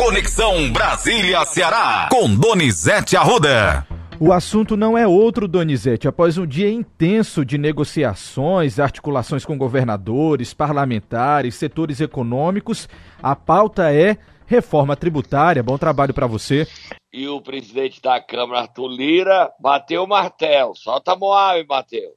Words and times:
Conexão 0.00 0.72
Brasília-Ceará, 0.72 2.08
com 2.10 2.34
Donizete 2.34 3.18
Arruda. 3.18 3.86
O 4.18 4.32
assunto 4.32 4.74
não 4.74 4.96
é 4.96 5.06
outro, 5.06 5.46
Donizete. 5.46 6.08
Após 6.08 6.38
um 6.38 6.46
dia 6.46 6.72
intenso 6.72 7.44
de 7.44 7.58
negociações, 7.58 8.80
articulações 8.80 9.44
com 9.44 9.58
governadores, 9.58 10.54
parlamentares, 10.54 11.54
setores 11.54 12.00
econômicos, 12.00 12.88
a 13.22 13.36
pauta 13.36 13.92
é 13.92 14.16
reforma 14.46 14.96
tributária. 14.96 15.62
Bom 15.62 15.76
trabalho 15.76 16.14
para 16.14 16.26
você. 16.26 16.66
E 17.12 17.28
o 17.28 17.42
presidente 17.42 18.00
da 18.00 18.18
Câmara, 18.22 18.62
Arthur 18.62 18.88
Lira, 18.88 19.50
bateu 19.60 20.04
o 20.04 20.08
martelo. 20.08 20.74
Solta 20.74 21.12
a 21.12 21.16
Moab, 21.16 21.62
Matheus. 21.68 22.14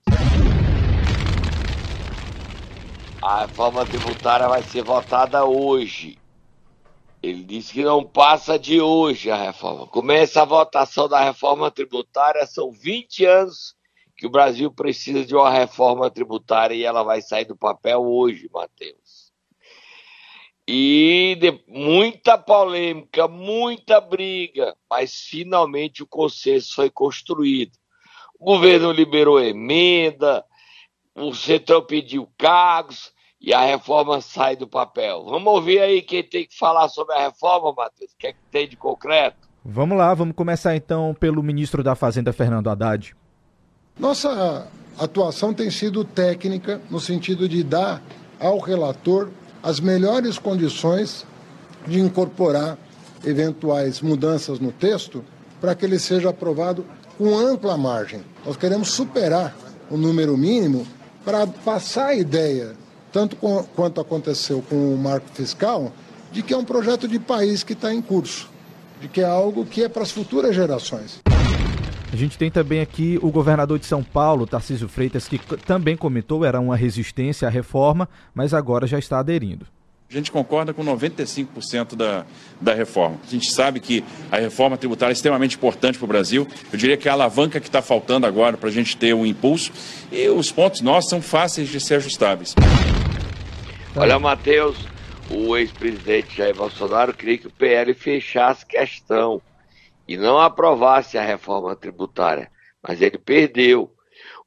A 3.22 3.42
reforma 3.42 3.86
tributária 3.86 4.48
vai 4.48 4.64
ser 4.64 4.84
votada 4.84 5.44
hoje. 5.44 6.23
Ele 7.24 7.42
disse 7.42 7.72
que 7.72 7.86
não 7.86 8.04
passa 8.04 8.60
de 8.60 8.82
hoje 8.82 9.32
a 9.32 9.38
reforma. 9.38 9.88
Começa 9.88 10.42
a 10.42 10.46
votação 10.46 11.08
da 11.08 11.24
reforma 11.24 11.72
tributária, 11.72 12.46
são 12.46 12.70
20 12.70 13.24
anos 13.24 13.76
que 14.18 14.28
o 14.28 14.30
Brasil 14.30 14.70
precisa 14.70 15.26
de 15.26 15.34
uma 15.34 15.50
reforma 15.50 16.12
tributária 16.12 16.76
e 16.76 16.84
ela 16.84 17.02
vai 17.02 17.22
sair 17.22 17.46
do 17.46 17.56
papel 17.56 18.02
hoje, 18.04 18.50
Matheus. 18.54 19.32
E 20.68 21.38
de, 21.40 21.64
muita 21.66 22.38
polêmica, 22.38 23.26
muita 23.26 24.02
briga, 24.02 24.76
mas 24.90 25.22
finalmente 25.22 26.04
o 26.04 26.08
consenso 26.08 26.76
foi 26.76 26.90
construído. 26.90 27.72
O 28.38 28.44
governo 28.44 28.92
liberou 28.92 29.40
emenda, 29.40 30.44
o 31.16 31.34
setor 31.34 31.84
pediu 31.84 32.30
cargos, 32.38 33.13
e 33.44 33.54
a 33.54 33.66
reforma 33.66 34.22
sai 34.22 34.56
do 34.56 34.66
papel. 34.66 35.26
Vamos 35.26 35.54
ouvir 35.54 35.80
aí 35.80 36.02
quem 36.02 36.24
tem 36.24 36.48
que 36.48 36.58
falar 36.58 36.88
sobre 36.88 37.14
a 37.14 37.24
reforma, 37.24 37.74
Matheus. 37.74 38.12
O 38.14 38.18
que 38.18 38.28
é 38.28 38.32
que 38.32 38.40
tem 38.50 38.70
de 38.70 38.78
concreto? 38.78 39.50
Vamos 39.66 39.98
lá, 39.98 40.14
vamos 40.14 40.34
começar 40.34 40.78
então 40.78 41.14
pelo 41.20 41.44
ministro 41.44 41.84
da 41.84 41.94
Fazenda, 41.94 42.32
Fernando 42.32 42.70
Haddad. 42.70 43.14
Nossa 44.00 44.66
atuação 44.98 45.54
tem 45.54 45.70
sido 45.70 46.06
técnica, 46.06 46.82
no 46.90 47.02
sentido 47.02 47.50
de 47.50 47.64
dar 47.64 48.02
ao 48.40 48.60
relator 48.60 49.30
as 49.62 49.82
melhores 49.82 50.40
condições 50.40 51.26
de 51.86 52.00
incorporar 52.00 52.78
eventuais 53.26 54.02
mudanças 54.02 54.58
no 54.60 54.72
texto 54.72 55.24
para 55.60 55.76
que 55.76 55.86
ele 55.86 56.00
seja 56.00 56.30
aprovado 56.30 56.86
com 57.18 57.38
ampla 57.38 57.78
margem. 57.78 58.24
Nós 58.46 58.56
queremos 58.56 58.90
superar 58.92 59.54
o 59.90 59.98
número 59.98 60.38
mínimo 60.38 60.88
para 61.26 61.46
passar 61.46 62.08
a 62.08 62.16
ideia 62.16 62.83
tanto 63.14 63.36
com, 63.36 63.64
quanto 63.76 64.02
aconteceu 64.02 64.64
com 64.68 64.94
o 64.94 64.98
marco 64.98 65.28
fiscal, 65.34 65.94
de 66.32 66.42
que 66.42 66.54
é 66.54 66.58
um 66.58 66.66
projeto 66.66 67.08
de 67.08 67.20
país 67.20 67.64
que 67.64 67.74
está 67.74 67.94
em 67.94 68.02
curso, 68.02 68.50
de 69.00 69.08
que 69.08 69.22
é 69.22 69.26
algo 69.26 69.64
que 69.64 69.84
é 69.84 69.88
para 69.88 70.02
as 70.02 70.12
futuras 70.12 70.56
gerações. 70.56 71.22
A 72.12 72.16
gente 72.16 72.38
tem 72.38 72.50
também 72.50 72.82
aqui 72.82 73.20
o 73.22 73.32
governador 73.32 73.80
de 73.80 73.86
São 73.86 74.04
Paulo, 74.04 74.48
Tarcísio 74.48 74.90
Freitas, 74.90 75.28
que 75.28 75.40
também 75.66 75.96
comentou 75.96 76.44
era 76.44 76.60
uma 76.60 76.76
resistência 76.76 77.48
à 77.48 77.52
reforma, 77.52 78.10
mas 78.34 78.54
agora 78.54 78.86
já 78.88 78.98
está 78.98 79.20
aderindo. 79.20 79.66
A 80.10 80.14
gente 80.16 80.32
concorda 80.32 80.76
com 80.76 80.86
95% 80.86 81.96
da, 81.96 82.24
da 82.62 82.74
reforma. 82.76 83.18
A 83.28 83.32
gente 83.32 83.52
sabe 83.52 83.80
que 83.80 84.04
a 84.32 84.38
reforma 84.38 84.78
tributária 84.78 85.12
é 85.12 85.16
extremamente 85.16 85.56
importante 85.56 85.98
para 85.98 86.06
o 86.06 86.08
Brasil. 86.08 86.48
Eu 86.72 86.78
diria 86.78 86.96
que 86.96 87.08
é 87.08 87.12
a 87.12 87.16
alavanca 87.16 87.60
que 87.60 87.68
está 87.68 87.82
faltando 87.82 88.28
agora 88.28 88.56
para 88.56 88.70
a 88.70 88.72
gente 88.72 88.96
ter 88.96 89.16
um 89.16 89.26
impulso. 89.26 89.72
E 90.12 90.30
os 90.30 90.52
pontos 90.52 90.82
nossos 90.82 91.10
são 91.10 91.20
fáceis 91.20 91.68
de 91.68 91.80
ser 91.80 91.96
ajustáveis. 91.96 92.54
Olha, 93.96 94.18
Matheus, 94.18 94.88
o 95.30 95.56
ex-presidente 95.56 96.38
Jair 96.38 96.56
Bolsonaro 96.56 97.14
queria 97.14 97.38
que 97.38 97.48
o 97.48 97.52
PL 97.52 97.94
fechasse 97.94 98.66
questão 98.66 99.40
e 100.08 100.18
não 100.18 100.40
aprovasse 100.40 101.16
a 101.16 101.24
reforma 101.24 101.76
tributária, 101.76 102.50
mas 102.82 103.04
ele 103.04 103.20
perdeu. 103.20 103.94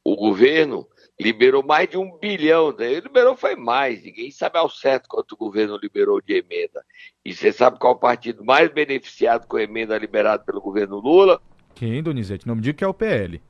O 0.03 0.17
governo 0.17 0.87
liberou 1.19 1.63
mais 1.63 1.89
de 1.89 1.97
um 1.97 2.19
bilhão, 2.19 2.75
né? 2.77 2.91
ele 2.91 3.03
liberou 3.03 3.37
foi 3.37 3.55
mais, 3.55 4.03
ninguém 4.03 4.33
sabe 4.33 4.59
ao 4.59 4.69
certo 4.69 5.09
quanto 5.09 5.33
o 5.33 5.39
governo 5.39 5.79
liberou 5.81 6.21
de 6.21 6.35
emenda. 6.35 6.85
E 7.25 7.33
você 7.33 7.53
sabe 7.53 7.79
qual 7.79 7.95
o 7.95 7.99
partido 7.99 8.45
mais 8.45 8.69
beneficiado 8.73 9.47
com 9.47 9.59
a 9.59 9.63
emenda 9.63 9.97
liberada 9.97 10.43
pelo 10.43 10.61
governo 10.61 10.99
Lula? 10.99 11.41
Quem, 11.73 12.03
Donizete? 12.03 12.49
Não 12.49 12.57
me 12.57 12.63
diga 12.63 12.79
que 12.79 12.85
é 12.85 12.89
o 12.89 12.95
PL. 12.95 13.41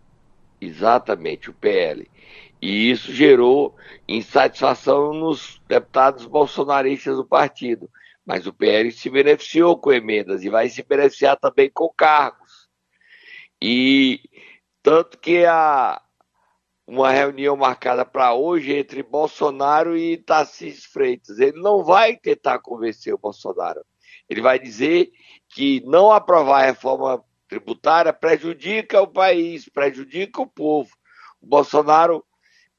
Exatamente, 0.60 1.50
o 1.50 1.54
PL. 1.54 2.08
E 2.60 2.90
isso 2.90 3.12
gerou 3.12 3.76
insatisfação 4.08 5.12
nos 5.12 5.60
deputados 5.68 6.24
bolsonaristas 6.24 7.16
do 7.16 7.24
partido. 7.24 7.90
Mas 8.24 8.46
o 8.46 8.52
PL 8.52 8.90
se 8.90 9.08
beneficiou 9.08 9.78
com 9.78 9.92
emendas 9.92 10.42
e 10.42 10.48
vai 10.48 10.68
se 10.68 10.82
beneficiar 10.82 11.36
também 11.36 11.70
com 11.70 11.88
cargos. 11.88 12.68
E 13.62 14.20
tanto 14.82 15.18
que 15.18 15.44
há 15.44 16.00
uma 16.86 17.10
reunião 17.10 17.56
marcada 17.56 18.04
para 18.04 18.32
hoje 18.34 18.72
entre 18.72 19.02
Bolsonaro 19.02 19.96
e 19.96 20.16
Tarcísio 20.16 20.88
Freitas. 20.90 21.38
Ele 21.38 21.60
não 21.60 21.82
vai 21.82 22.16
tentar 22.16 22.60
convencer 22.60 23.12
o 23.12 23.18
Bolsonaro. 23.18 23.84
Ele 24.28 24.40
vai 24.40 24.58
dizer 24.58 25.10
que 25.48 25.82
não 25.84 26.12
aprovar 26.12 26.62
a 26.62 26.66
reforma 26.66 27.24
tributária 27.48 28.12
prejudica 28.12 29.00
o 29.00 29.06
país, 29.06 29.68
prejudica 29.68 30.40
o 30.40 30.46
povo. 30.46 30.90
O 31.40 31.46
Bolsonaro 31.46 32.24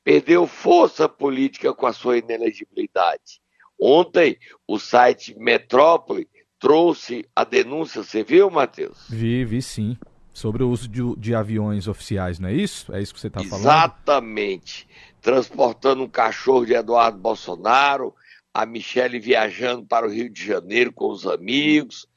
perdeu 0.07 0.47
força 0.47 1.09
política 1.09 1.73
com 1.73 1.85
a 1.85 1.91
sua 1.91 2.17
inelegibilidade. 2.17 3.41
Ontem, 3.77 4.37
o 4.65 4.79
site 4.79 5.37
Metrópole 5.37 6.29
trouxe 6.57 7.25
a 7.35 7.43
denúncia, 7.43 8.01
você 8.01 8.23
viu, 8.23 8.49
Matheus? 8.49 9.05
Vi, 9.09 9.43
vi 9.43 9.61
sim. 9.61 9.97
Sobre 10.31 10.63
o 10.63 10.69
uso 10.69 10.87
de, 10.87 11.01
de 11.17 11.35
aviões 11.35 11.89
oficiais, 11.89 12.39
não 12.39 12.47
é 12.47 12.53
isso? 12.53 12.95
É 12.95 13.01
isso 13.01 13.13
que 13.13 13.19
você 13.19 13.27
está 13.27 13.43
falando? 13.43 13.65
Exatamente. 13.65 14.87
Transportando 15.21 16.03
um 16.03 16.09
cachorro 16.09 16.65
de 16.65 16.73
Eduardo 16.73 17.17
Bolsonaro, 17.17 18.15
a 18.53 18.65
Michele 18.65 19.19
viajando 19.19 19.85
para 19.85 20.07
o 20.07 20.09
Rio 20.09 20.29
de 20.29 20.41
Janeiro 20.41 20.93
com 20.93 21.09
os 21.09 21.27
amigos. 21.27 22.07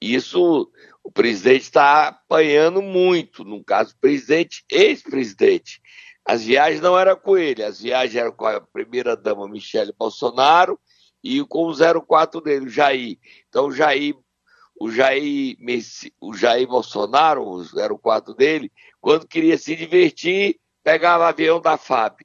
Isso 0.00 0.68
o 1.04 1.12
presidente 1.12 1.62
está 1.62 2.08
apanhando 2.08 2.82
muito, 2.82 3.44
no 3.44 3.62
caso, 3.62 3.94
presidente, 4.00 4.64
ex-presidente. 4.68 5.80
As 6.26 6.42
viagens 6.42 6.80
não 6.80 6.98
eram 6.98 7.16
com 7.16 7.38
ele, 7.38 7.62
as 7.62 7.80
viagens 7.80 8.16
eram 8.16 8.32
com 8.32 8.46
a 8.46 8.60
primeira-dama 8.60 9.48
Michele 9.48 9.94
Bolsonaro 9.96 10.78
e 11.22 11.44
com 11.44 11.68
o 11.68 12.02
04 12.02 12.40
dele, 12.40 12.66
o 12.66 12.68
Jair. 12.68 13.16
Então, 13.48 13.66
o 13.66 13.72
Jair, 13.72 14.16
o 14.80 14.90
Jair, 14.90 15.56
o 16.20 16.34
Jair 16.34 16.66
Bolsonaro, 16.66 17.44
o 17.44 17.98
04 17.98 18.34
dele, 18.34 18.72
quando 19.00 19.26
queria 19.26 19.56
se 19.56 19.76
divertir, 19.76 20.58
pegava 20.82 21.28
avião 21.28 21.60
da 21.60 21.76
FAB. 21.76 22.16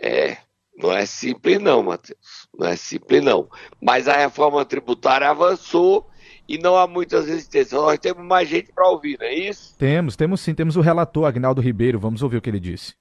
É, 0.00 0.38
não 0.78 0.90
é 0.90 1.04
simples 1.04 1.60
não, 1.60 1.82
Matheus. 1.82 2.48
Não 2.58 2.68
é 2.68 2.76
simples 2.76 3.22
não. 3.22 3.50
Mas 3.82 4.08
a 4.08 4.16
reforma 4.16 4.64
tributária 4.64 5.28
avançou 5.28 6.08
e 6.48 6.56
não 6.56 6.76
há 6.76 6.86
muitas 6.86 7.26
resistências. 7.26 7.72
Nós 7.72 7.98
temos 7.98 8.24
mais 8.24 8.48
gente 8.48 8.72
para 8.72 8.88
ouvir, 8.88 9.18
não 9.18 9.26
é 9.26 9.34
isso? 9.34 9.76
Temos, 9.76 10.16
temos 10.16 10.40
sim. 10.40 10.54
Temos 10.54 10.76
o 10.76 10.80
relator 10.80 11.26
Agnaldo 11.26 11.60
Ribeiro. 11.60 12.00
Vamos 12.00 12.22
ouvir 12.22 12.38
o 12.38 12.40
que 12.40 12.48
ele 12.48 12.60
disse. 12.60 12.94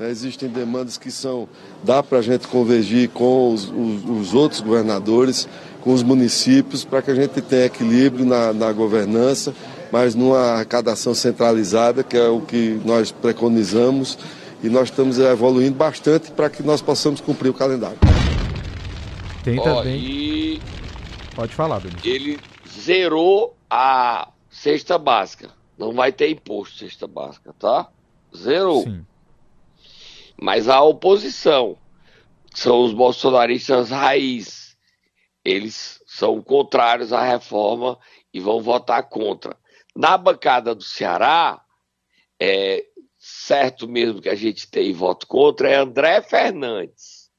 Né, 0.00 0.08
existem 0.08 0.48
demandas 0.48 0.96
que 0.96 1.10
são, 1.10 1.46
dá 1.84 2.02
para 2.02 2.20
a 2.20 2.22
gente 2.22 2.48
convergir 2.48 3.10
com 3.10 3.52
os, 3.52 3.68
os, 3.68 4.04
os, 4.08 4.34
outros 4.34 4.62
governadores, 4.62 5.46
com 5.82 5.92
os 5.92 6.02
municípios, 6.02 6.86
para 6.86 7.02
que 7.02 7.10
a 7.10 7.14
gente 7.14 7.42
tenha 7.42 7.66
equilíbrio 7.66 8.24
na, 8.24 8.50
na 8.54 8.72
governança, 8.72 9.54
mas 9.92 10.14
numa 10.14 10.38
arrecadação 10.54 11.12
centralizada, 11.12 12.02
que 12.02 12.16
é 12.16 12.26
o 12.26 12.40
que 12.40 12.80
nós 12.82 13.12
preconizamos, 13.12 14.16
e 14.64 14.70
nós 14.70 14.84
estamos 14.84 15.18
evoluindo 15.18 15.74
bastante 15.74 16.30
para 16.30 16.48
que 16.48 16.62
nós 16.62 16.80
possamos 16.80 17.20
cumprir 17.20 17.50
o 17.50 17.54
calendário. 17.54 17.98
Tem 19.44 19.62
também. 19.62 19.98
e... 19.98 20.62
Pode 21.34 21.54
falar, 21.54 21.78
Benito. 21.78 22.08
Ele 22.08 22.38
zerou 22.66 23.54
a 23.68 24.28
cesta 24.50 24.96
básica. 24.96 25.50
Não 25.76 25.92
vai 25.92 26.10
ter 26.10 26.30
imposto 26.30 26.78
cesta 26.78 27.06
básica, 27.06 27.54
tá? 27.58 27.86
Zerou. 28.34 28.84
Sim. 28.84 29.04
Mas 30.40 30.68
a 30.68 30.80
oposição, 30.82 31.76
são 32.54 32.82
os 32.82 32.94
bolsonaristas 32.94 33.90
raiz, 33.90 34.74
eles 35.44 36.02
são 36.06 36.42
contrários 36.42 37.12
à 37.12 37.22
reforma 37.22 37.98
e 38.32 38.40
vão 38.40 38.62
votar 38.62 39.06
contra. 39.08 39.54
Na 39.94 40.16
bancada 40.16 40.74
do 40.74 40.82
Ceará, 40.82 41.62
é 42.40 42.86
certo 43.18 43.86
mesmo 43.86 44.22
que 44.22 44.30
a 44.30 44.34
gente 44.34 44.66
tem 44.70 44.94
voto 44.94 45.26
contra, 45.26 45.68
é 45.68 45.76
André 45.76 46.22
Fernandes. 46.22 47.30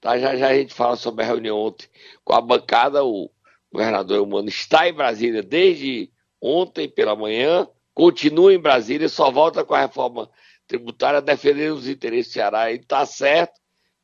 Tá? 0.00 0.18
Já 0.18 0.34
já 0.34 0.48
a 0.48 0.54
gente 0.54 0.72
fala 0.72 0.96
sobre 0.96 1.22
a 1.22 1.26
reunião 1.26 1.58
ontem 1.58 1.88
com 2.24 2.32
a 2.32 2.40
bancada, 2.40 3.04
o 3.04 3.30
governador 3.70 4.18
Humano 4.22 4.48
está 4.48 4.88
em 4.88 4.94
Brasília 4.94 5.42
desde 5.42 6.10
ontem 6.40 6.88
pela 6.88 7.14
manhã, 7.14 7.68
continua 7.92 8.54
em 8.54 8.58
Brasília, 8.58 9.10
só 9.10 9.30
volta 9.30 9.62
com 9.62 9.74
a 9.74 9.80
reforma 9.80 10.30
tributária 10.70 11.20
defendendo 11.20 11.74
os 11.74 11.88
interesses 11.88 12.28
do 12.28 12.34
Ceará. 12.34 12.70
Ele 12.70 12.78
está 12.78 13.04
certo, 13.04 13.54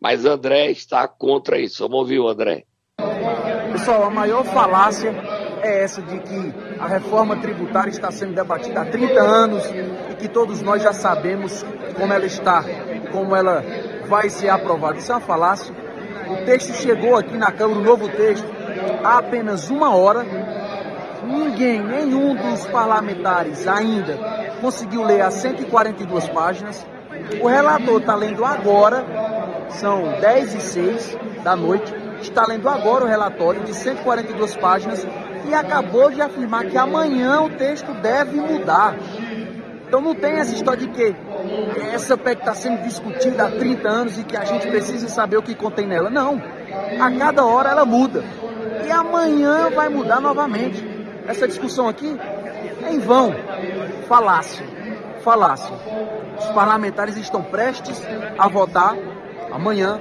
mas 0.00 0.24
André 0.24 0.72
está 0.72 1.06
contra 1.06 1.60
isso. 1.60 1.84
Vamos 1.84 2.00
ouvir 2.00 2.18
o 2.18 2.28
André. 2.28 2.64
Pessoal, 3.70 4.02
a 4.02 4.10
maior 4.10 4.44
falácia 4.44 5.14
é 5.62 5.84
essa 5.84 6.02
de 6.02 6.18
que 6.18 6.54
a 6.80 6.88
reforma 6.88 7.36
tributária 7.36 7.90
está 7.90 8.10
sendo 8.10 8.34
debatida 8.34 8.80
há 8.80 8.84
30 8.84 9.20
anos 9.20 9.62
e 10.10 10.16
que 10.16 10.28
todos 10.28 10.60
nós 10.60 10.82
já 10.82 10.92
sabemos 10.92 11.64
como 11.94 12.12
ela 12.12 12.26
está, 12.26 12.64
como 13.12 13.36
ela 13.36 13.62
vai 14.08 14.28
ser 14.28 14.48
aprovada. 14.48 14.98
Isso 14.98 15.12
é 15.12 15.14
uma 15.14 15.20
falácia. 15.20 15.72
O 16.28 16.44
texto 16.44 16.72
chegou 16.74 17.14
aqui 17.14 17.36
na 17.36 17.52
Câmara, 17.52 17.78
o 17.78 17.84
novo 17.84 18.08
texto, 18.08 18.46
há 19.04 19.18
apenas 19.18 19.70
uma 19.70 19.94
hora. 19.94 20.26
Ninguém, 21.22 21.80
nenhum 21.80 22.34
dos 22.34 22.66
parlamentares 22.66 23.68
ainda 23.68 24.45
conseguiu 24.60 25.02
ler 25.02 25.22
as 25.22 25.34
142 25.34 26.28
páginas. 26.28 26.86
O 27.40 27.46
relator 27.46 28.00
está 28.00 28.14
lendo 28.14 28.44
agora, 28.44 29.04
são 29.70 30.18
10 30.20 30.54
e 30.54 30.60
6 30.60 31.18
da 31.42 31.56
noite, 31.56 31.94
está 32.20 32.44
lendo 32.46 32.68
agora 32.68 33.04
o 33.04 33.08
relatório 33.08 33.62
de 33.64 33.74
142 33.74 34.56
páginas 34.56 35.06
e 35.48 35.54
acabou 35.54 36.10
de 36.10 36.20
afirmar 36.20 36.66
que 36.66 36.76
amanhã 36.76 37.40
o 37.42 37.50
texto 37.50 37.92
deve 37.94 38.40
mudar. 38.40 38.96
Então 39.86 40.00
não 40.00 40.14
tem 40.14 40.40
essa 40.40 40.54
história 40.54 40.80
de 40.80 40.88
que 40.88 41.14
essa 41.92 42.16
PEC 42.16 42.40
está 42.40 42.54
sendo 42.54 42.82
discutida 42.82 43.46
há 43.46 43.50
30 43.50 43.88
anos 43.88 44.18
e 44.18 44.24
que 44.24 44.36
a 44.36 44.44
gente 44.44 44.66
precisa 44.66 45.08
saber 45.08 45.36
o 45.36 45.42
que 45.42 45.54
contém 45.54 45.86
nela. 45.86 46.10
Não. 46.10 46.42
A 47.00 47.10
cada 47.12 47.44
hora 47.44 47.70
ela 47.70 47.84
muda. 47.84 48.24
E 48.84 48.90
amanhã 48.90 49.70
vai 49.70 49.88
mudar 49.88 50.20
novamente. 50.20 50.84
Essa 51.28 51.46
discussão 51.46 51.88
aqui 51.88 52.18
é 52.84 52.92
em 52.92 52.98
vão. 52.98 53.32
Falácia. 54.08 54.66
Falácia. 55.22 55.74
Os 56.38 56.46
parlamentares 56.46 57.16
estão 57.16 57.42
prestes 57.42 58.00
a 58.38 58.48
votar 58.48 58.96
amanhã 59.50 59.98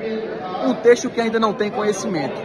um 0.65 0.73
texto 0.75 1.09
que 1.09 1.19
ainda 1.21 1.39
não 1.39 1.53
tem 1.53 1.71
conhecimento. 1.71 2.35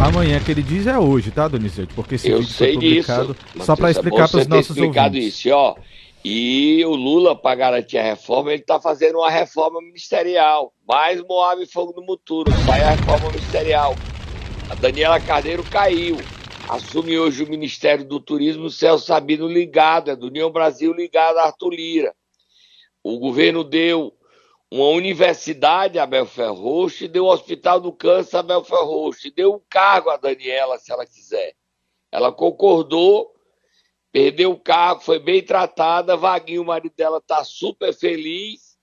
Amanhã 0.00 0.40
que 0.40 0.50
ele 0.50 0.62
diz 0.62 0.86
é 0.86 0.98
hoje, 0.98 1.30
tá, 1.30 1.46
Donizete? 1.46 1.94
Porque 1.94 2.16
esse 2.16 2.28
Eu 2.28 2.38
vídeo 2.40 2.52
sei 2.52 2.74
foi 2.74 2.82
publicado 2.82 3.34
disso. 3.54 3.64
só 3.64 3.76
para 3.76 3.88
é 3.88 3.90
explicar 3.92 4.28
para 4.28 4.40
os 4.40 4.46
nossos 4.48 4.76
explicado 4.76 5.14
ouvintes. 5.16 5.38
isso, 5.38 5.50
ó. 5.50 5.76
E 6.24 6.84
o 6.84 6.94
Lula, 6.94 7.34
para 7.36 7.54
garantir 7.56 7.98
a 7.98 8.02
reforma, 8.02 8.52
ele 8.52 8.62
está 8.62 8.80
fazendo 8.80 9.18
uma 9.18 9.30
reforma 9.30 9.80
ministerial. 9.80 10.72
Mais 10.86 11.20
Moab 11.22 11.62
e 11.62 11.66
Fogo 11.66 11.92
no 11.96 12.04
Muturo. 12.04 12.52
Sai 12.66 12.82
a 12.82 12.90
reforma 12.90 13.28
ministerial. 13.30 13.94
A 14.70 14.74
Daniela 14.74 15.18
Carneiro 15.20 15.64
caiu. 15.64 16.16
Assume 16.72 17.18
hoje 17.18 17.44
o 17.44 17.50
Ministério 17.50 18.02
do 18.02 18.18
Turismo 18.18 18.64
o 18.64 18.70
Celso 18.70 19.04
Sabino 19.04 19.46
ligado, 19.46 20.10
é 20.10 20.16
do 20.16 20.28
União 20.28 20.50
Brasil 20.50 20.90
ligado 20.90 21.36
a 21.36 21.44
Arthur 21.44 21.74
Lira. 21.74 22.16
O 23.04 23.18
governo 23.18 23.62
deu 23.62 24.16
uma 24.70 24.86
universidade 24.86 25.98
a 25.98 26.06
Belfer 26.06 26.50
Roxo 26.50 27.04
e 27.04 27.08
deu 27.08 27.26
um 27.26 27.28
hospital 27.28 27.78
do 27.78 27.92
câncer 27.92 28.38
a 28.38 28.42
Belfer 28.42 28.84
Roxo. 28.84 29.26
E 29.26 29.30
deu 29.30 29.52
um 29.52 29.60
cargo 29.68 30.08
a 30.08 30.16
Daniela, 30.16 30.78
se 30.78 30.90
ela 30.90 31.04
quiser. 31.04 31.54
Ela 32.10 32.32
concordou, 32.32 33.34
perdeu 34.10 34.52
o 34.52 34.58
cargo, 34.58 35.02
foi 35.02 35.18
bem 35.18 35.44
tratada. 35.44 36.16
Vaguinho, 36.16 36.62
o 36.62 36.64
marido 36.64 36.94
dela, 36.96 37.18
está 37.18 37.44
super 37.44 37.92
feliz. 37.92 38.78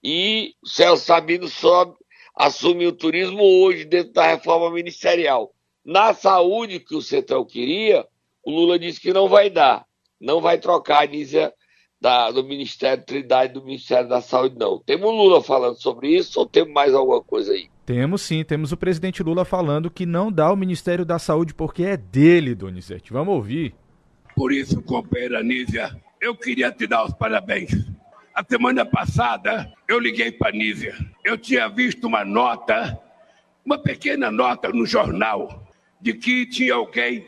E 0.00 0.54
o 0.62 0.68
Celso 0.68 1.06
Sabino 1.06 1.48
sobe, 1.48 1.98
assume 2.36 2.86
o 2.86 2.92
turismo 2.92 3.42
hoje 3.42 3.84
dentro 3.84 4.12
da 4.12 4.28
reforma 4.28 4.70
ministerial. 4.70 5.52
Na 5.84 6.14
saúde 6.14 6.78
que 6.78 6.94
o 6.94 7.02
Centrão 7.02 7.44
queria, 7.44 8.06
o 8.44 8.50
Lula 8.50 8.78
disse 8.78 9.00
que 9.00 9.12
não 9.12 9.28
vai 9.28 9.50
dar. 9.50 9.84
Não 10.20 10.40
vai 10.40 10.58
trocar 10.58 11.00
a 11.00 11.04
Anísia 11.04 11.52
da, 12.00 12.30
do 12.30 12.44
Ministério 12.44 13.04
Trindade 13.04 13.52
do 13.52 13.64
Ministério 13.64 14.08
da 14.08 14.20
Saúde, 14.20 14.56
não. 14.58 14.78
Temos 14.80 15.08
o 15.08 15.12
Lula 15.12 15.42
falando 15.42 15.80
sobre 15.80 16.08
isso 16.08 16.40
ou 16.40 16.46
temos 16.46 16.72
mais 16.72 16.92
alguma 16.94 17.22
coisa 17.22 17.52
aí? 17.52 17.68
Temos 17.86 18.22
sim, 18.22 18.44
temos 18.44 18.72
o 18.72 18.76
presidente 18.76 19.22
Lula 19.22 19.44
falando 19.44 19.90
que 19.90 20.06
não 20.06 20.30
dá 20.30 20.52
o 20.52 20.56
Ministério 20.56 21.04
da 21.04 21.18
Saúde 21.18 21.54
porque 21.54 21.84
é 21.84 21.96
dele, 21.96 22.54
Donizete. 22.54 23.12
Vamos 23.12 23.34
ouvir. 23.34 23.74
Por 24.34 24.52
isso, 24.52 24.82
companheira 24.82 25.40
Anísia, 25.40 25.94
eu 26.20 26.34
queria 26.34 26.72
te 26.72 26.86
dar 26.86 27.04
os 27.04 27.12
parabéns. 27.12 27.70
A 28.34 28.42
semana 28.42 28.84
passada, 28.86 29.72
eu 29.86 29.98
liguei 29.98 30.32
para 30.32 30.48
a 30.48 30.52
Nízia. 30.52 30.94
Eu 31.24 31.36
tinha 31.36 31.68
visto 31.68 32.06
uma 32.06 32.24
nota, 32.24 32.98
uma 33.64 33.78
pequena 33.78 34.30
nota 34.30 34.70
no 34.70 34.86
jornal, 34.86 35.61
de 36.02 36.12
que 36.14 36.44
tinha 36.46 36.74
alguém 36.74 37.24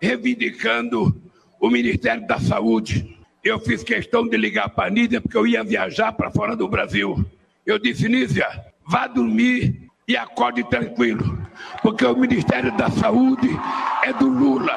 reivindicando 0.00 1.14
o 1.60 1.68
Ministério 1.68 2.26
da 2.26 2.40
Saúde. 2.40 3.18
Eu 3.44 3.60
fiz 3.60 3.84
questão 3.84 4.26
de 4.26 4.36
ligar 4.36 4.70
para 4.70 4.88
a 4.88 4.90
Nízia 4.90 5.20
porque 5.20 5.36
eu 5.36 5.46
ia 5.46 5.62
viajar 5.62 6.12
para 6.12 6.30
fora 6.30 6.56
do 6.56 6.66
Brasil. 6.66 7.22
Eu 7.66 7.78
disse, 7.78 8.08
Nízia, 8.08 8.48
vá 8.86 9.06
dormir 9.06 9.90
e 10.08 10.16
acorde 10.16 10.64
tranquilo, 10.64 11.38
porque 11.82 12.04
o 12.04 12.16
Ministério 12.16 12.76
da 12.76 12.90
Saúde 12.90 13.48
é 14.02 14.12
do 14.12 14.26
Lula, 14.26 14.74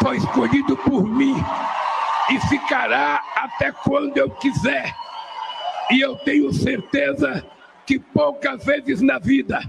foi 0.00 0.16
escolhido 0.16 0.76
por 0.78 1.04
mim 1.04 1.34
e 2.30 2.40
ficará 2.48 3.20
até 3.36 3.70
quando 3.72 4.16
eu 4.16 4.30
quiser. 4.30 4.94
E 5.90 6.00
eu 6.00 6.16
tenho 6.16 6.50
certeza 6.52 7.44
que 7.86 7.98
poucas 7.98 8.64
vezes 8.64 9.02
na 9.02 9.18
vida 9.18 9.60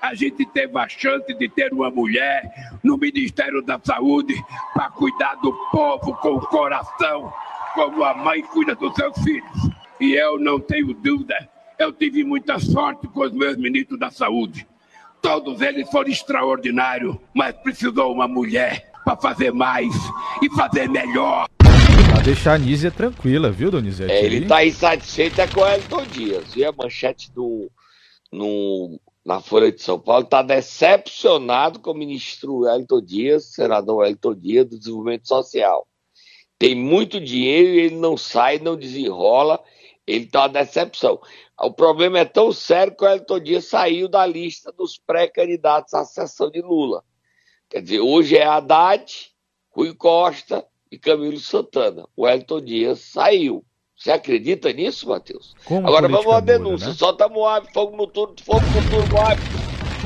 a 0.00 0.14
gente 0.14 0.44
teve 0.46 0.78
a 0.78 0.88
chance 0.88 1.32
de 1.34 1.48
ter 1.48 1.72
uma 1.72 1.90
mulher 1.90 2.42
no 2.82 2.96
Ministério 2.96 3.62
da 3.62 3.80
Saúde 3.82 4.34
para 4.74 4.90
cuidar 4.90 5.34
do 5.36 5.52
povo 5.70 6.14
com 6.16 6.36
o 6.36 6.40
coração, 6.40 7.32
como 7.74 8.04
a 8.04 8.14
mãe 8.14 8.42
cuida 8.42 8.74
dos 8.74 8.94
seus 8.94 9.16
filhos. 9.22 9.70
E 10.00 10.14
eu 10.14 10.38
não 10.38 10.60
tenho 10.60 10.92
dúvida, 10.94 11.48
eu 11.78 11.92
tive 11.92 12.22
muita 12.24 12.58
sorte 12.58 13.06
com 13.08 13.20
os 13.20 13.32
meus 13.32 13.56
ministros 13.56 13.98
da 13.98 14.10
Saúde. 14.10 14.66
Todos 15.22 15.60
eles 15.60 15.90
foram 15.90 16.10
extraordinários, 16.10 17.16
mas 17.34 17.54
precisou 17.56 18.12
uma 18.12 18.28
mulher 18.28 18.92
para 19.04 19.16
fazer 19.16 19.52
mais 19.52 19.94
e 20.42 20.50
fazer 20.50 20.88
melhor. 20.88 21.48
Pra 21.58 22.22
deixar 22.22 22.54
a 22.54 22.58
Nízia 22.58 22.90
tranquila, 22.90 23.50
viu, 23.50 23.70
Donizete? 23.70 24.12
É, 24.12 24.24
ele 24.24 24.38
está 24.38 24.64
insatisfeito 24.64 25.40
é 25.40 25.46
com 25.46 25.60
o 25.60 25.66
Elton 25.66 26.02
Dias. 26.04 26.54
E 26.54 26.64
a 26.64 26.72
manchete 26.72 27.32
do, 27.32 27.70
no, 28.32 29.00
na 29.26 29.40
Folha 29.40 29.72
de 29.72 29.82
São 29.82 29.98
Paulo 29.98 30.22
está 30.22 30.40
decepcionado 30.40 31.80
com 31.80 31.90
o 31.90 31.98
ministro 31.98 32.64
Elton 32.68 33.02
Dias, 33.02 33.46
senador 33.46 34.06
Elton 34.06 34.36
Dias, 34.36 34.66
do 34.66 34.78
Desenvolvimento 34.78 35.26
Social. 35.26 35.88
Tem 36.56 36.76
muito 36.76 37.20
dinheiro 37.20 37.70
e 37.70 37.80
ele 37.80 37.96
não 37.96 38.16
sai, 38.16 38.60
não 38.60 38.76
desenrola, 38.76 39.60
ele 40.06 40.26
está 40.26 40.42
uma 40.42 40.48
decepção. 40.50 41.20
O 41.60 41.72
problema 41.72 42.20
é 42.20 42.24
tão 42.24 42.52
sério 42.52 42.96
que 42.96 43.04
o 43.04 43.08
Elton 43.08 43.40
Dias 43.40 43.64
saiu 43.64 44.08
da 44.08 44.24
lista 44.24 44.70
dos 44.70 44.96
pré-candidatos 44.96 45.92
à 45.92 46.04
sucessão 46.04 46.48
de 46.48 46.62
Lula. 46.62 47.02
Quer 47.68 47.82
dizer, 47.82 47.98
hoje 47.98 48.36
é 48.36 48.46
Haddad, 48.46 49.32
Rui 49.70 49.92
Costa 49.92 50.64
e 50.88 50.96
Camilo 50.96 51.40
Santana. 51.40 52.06
O 52.16 52.28
Elton 52.28 52.60
Dias 52.60 53.00
saiu. 53.00 53.64
Você 53.96 54.10
acredita 54.12 54.72
nisso, 54.72 55.08
Matheus? 55.08 55.54
Como 55.64 55.86
Agora 55.86 56.06
vamos 56.06 56.26
à 56.26 56.40
muda, 56.40 56.52
denúncia. 56.52 56.88
né? 56.88 56.94
Solta 56.94 57.28
Moab, 57.28 57.72
fogo 57.72 57.96
no 57.96 58.06
turno, 58.06 58.34
fogo 58.44 58.60
no 58.60 58.90
turno, 58.90 59.14
Moab. 59.14 59.40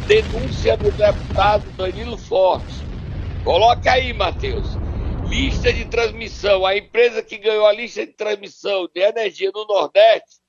Denúncia 0.06 0.76
do 0.76 0.90
deputado 0.92 1.70
Danilo 1.76 2.16
Forte. 2.16 2.72
Coloca 3.44 3.92
aí, 3.92 4.12
Matheus. 4.12 4.66
Lista 5.28 5.72
de 5.72 5.84
transmissão. 5.86 6.64
A 6.64 6.76
empresa 6.76 7.22
que 7.22 7.36
ganhou 7.36 7.66
a 7.66 7.72
lista 7.72 8.06
de 8.06 8.12
transmissão 8.12 8.88
de 8.92 9.00
energia 9.00 9.50
no 9.52 9.64
Nordeste 9.66 10.40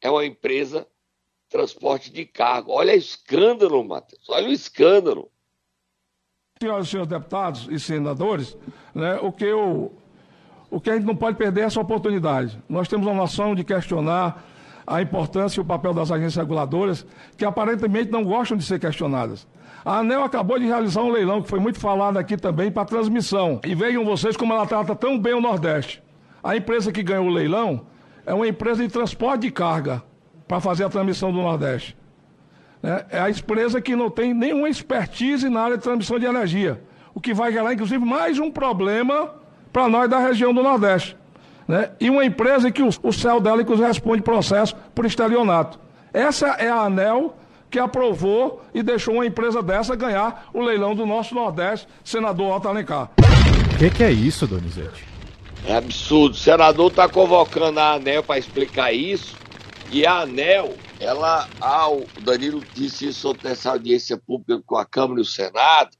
é 0.00 0.08
uma 0.10 0.24
empresa 0.24 0.80
de 0.80 1.48
transporte 1.50 2.12
de 2.12 2.24
cargo. 2.24 2.72
Olha 2.72 2.94
o 2.94 2.96
escândalo, 2.96 3.84
Matheus. 3.84 4.28
Olha 4.28 4.48
o 4.48 4.52
escândalo. 4.52 5.30
Senhoras 6.62 6.86
e 6.86 6.90
senhores 6.90 7.10
deputados 7.10 7.68
e 7.70 7.80
senadores, 7.80 8.56
né, 8.94 9.14
o, 9.22 9.32
que 9.32 9.44
eu, 9.46 9.94
o 10.70 10.80
que 10.80 10.90
a 10.90 10.94
gente 10.94 11.06
não 11.06 11.16
pode 11.16 11.36
perder 11.36 11.62
é 11.62 11.64
essa 11.64 11.80
oportunidade. 11.80 12.58
Nós 12.68 12.88
temos 12.88 13.06
uma 13.06 13.14
noção 13.14 13.54
de 13.54 13.64
questionar 13.64 14.44
a 14.86 15.02
importância 15.02 15.60
e 15.60 15.62
o 15.62 15.64
papel 15.64 15.92
das 15.92 16.10
agências 16.10 16.36
reguladoras, 16.36 17.06
que 17.36 17.44
aparentemente 17.44 18.10
não 18.10 18.24
gostam 18.24 18.56
de 18.56 18.64
ser 18.64 18.78
questionadas. 18.78 19.46
A 19.84 19.98
ANEL 19.98 20.24
acabou 20.24 20.58
de 20.58 20.66
realizar 20.66 21.02
um 21.02 21.10
leilão, 21.10 21.42
que 21.42 21.48
foi 21.48 21.60
muito 21.60 21.78
falado 21.78 22.16
aqui 22.16 22.36
também, 22.36 22.70
para 22.70 22.84
transmissão. 22.84 23.60
E 23.64 23.74
vejam 23.74 24.04
vocês 24.04 24.36
como 24.36 24.52
ela 24.52 24.66
trata 24.66 24.94
tão 24.94 25.18
bem 25.18 25.34
o 25.34 25.40
Nordeste. 25.40 26.02
A 26.42 26.56
empresa 26.56 26.92
que 26.92 27.02
ganhou 27.02 27.26
o 27.26 27.30
leilão 27.30 27.86
é 28.26 28.34
uma 28.34 28.46
empresa 28.46 28.82
de 28.82 28.92
transporte 28.92 29.42
de 29.42 29.50
carga 29.50 30.02
para 30.46 30.60
fazer 30.60 30.84
a 30.84 30.88
transmissão 30.88 31.32
do 31.32 31.40
Nordeste 31.40 31.96
né, 32.82 33.04
é 33.10 33.18
a 33.18 33.30
empresa 33.30 33.80
que 33.80 33.94
não 33.94 34.10
tem 34.10 34.32
nenhuma 34.32 34.68
expertise 34.68 35.48
na 35.48 35.62
área 35.62 35.76
de 35.76 35.82
transmissão 35.82 36.18
de 36.18 36.26
energia, 36.26 36.82
o 37.14 37.20
que 37.20 37.34
vai 37.34 37.52
gerar, 37.52 37.72
inclusive, 37.72 38.04
mais 38.04 38.38
um 38.38 38.50
problema 38.50 39.34
para 39.72 39.88
nós 39.88 40.08
da 40.08 40.18
região 40.18 40.52
do 40.52 40.62
Nordeste. 40.62 41.16
Né? 41.66 41.90
E 42.00 42.10
uma 42.10 42.24
empresa 42.24 42.70
que 42.70 42.82
o, 42.82 42.88
o 43.02 43.12
céu 43.12 43.40
dela, 43.40 43.62
inclusive, 43.62 43.86
responde 43.86 44.22
processo 44.22 44.74
por 44.94 45.06
estelionato. 45.06 45.78
Essa 46.12 46.48
é 46.48 46.68
a 46.68 46.80
ANEL 46.80 47.36
que 47.70 47.78
aprovou 47.78 48.62
e 48.74 48.82
deixou 48.82 49.14
uma 49.14 49.26
empresa 49.26 49.62
dessa 49.62 49.94
ganhar 49.94 50.48
o 50.52 50.60
leilão 50.60 50.94
do 50.94 51.06
nosso 51.06 51.34
Nordeste, 51.34 51.86
senador 52.02 52.56
Otto 52.56 52.68
Alencar. 52.68 53.10
O 53.74 53.78
que, 53.78 53.90
que 53.90 54.02
é 54.02 54.10
isso, 54.10 54.46
Donizete? 54.46 55.06
É 55.64 55.76
absurdo. 55.76 56.34
O 56.34 56.38
senador 56.38 56.90
está 56.90 57.08
convocando 57.08 57.78
a 57.78 57.94
ANEL 57.94 58.22
para 58.22 58.38
explicar 58.38 58.92
isso. 58.92 59.36
E 59.92 60.06
a 60.06 60.20
ANEL, 60.20 60.74
ela, 60.98 61.48
ao 61.60 62.02
Danilo 62.22 62.62
disse 62.74 63.08
isso 63.08 63.30
ontem 63.30 63.48
nessa 63.48 63.70
audiência 63.70 64.16
pública 64.18 64.62
com 64.66 64.76
a 64.76 64.84
Câmara 64.84 65.20
e 65.20 65.22
o 65.22 65.26
Senado, 65.26 65.90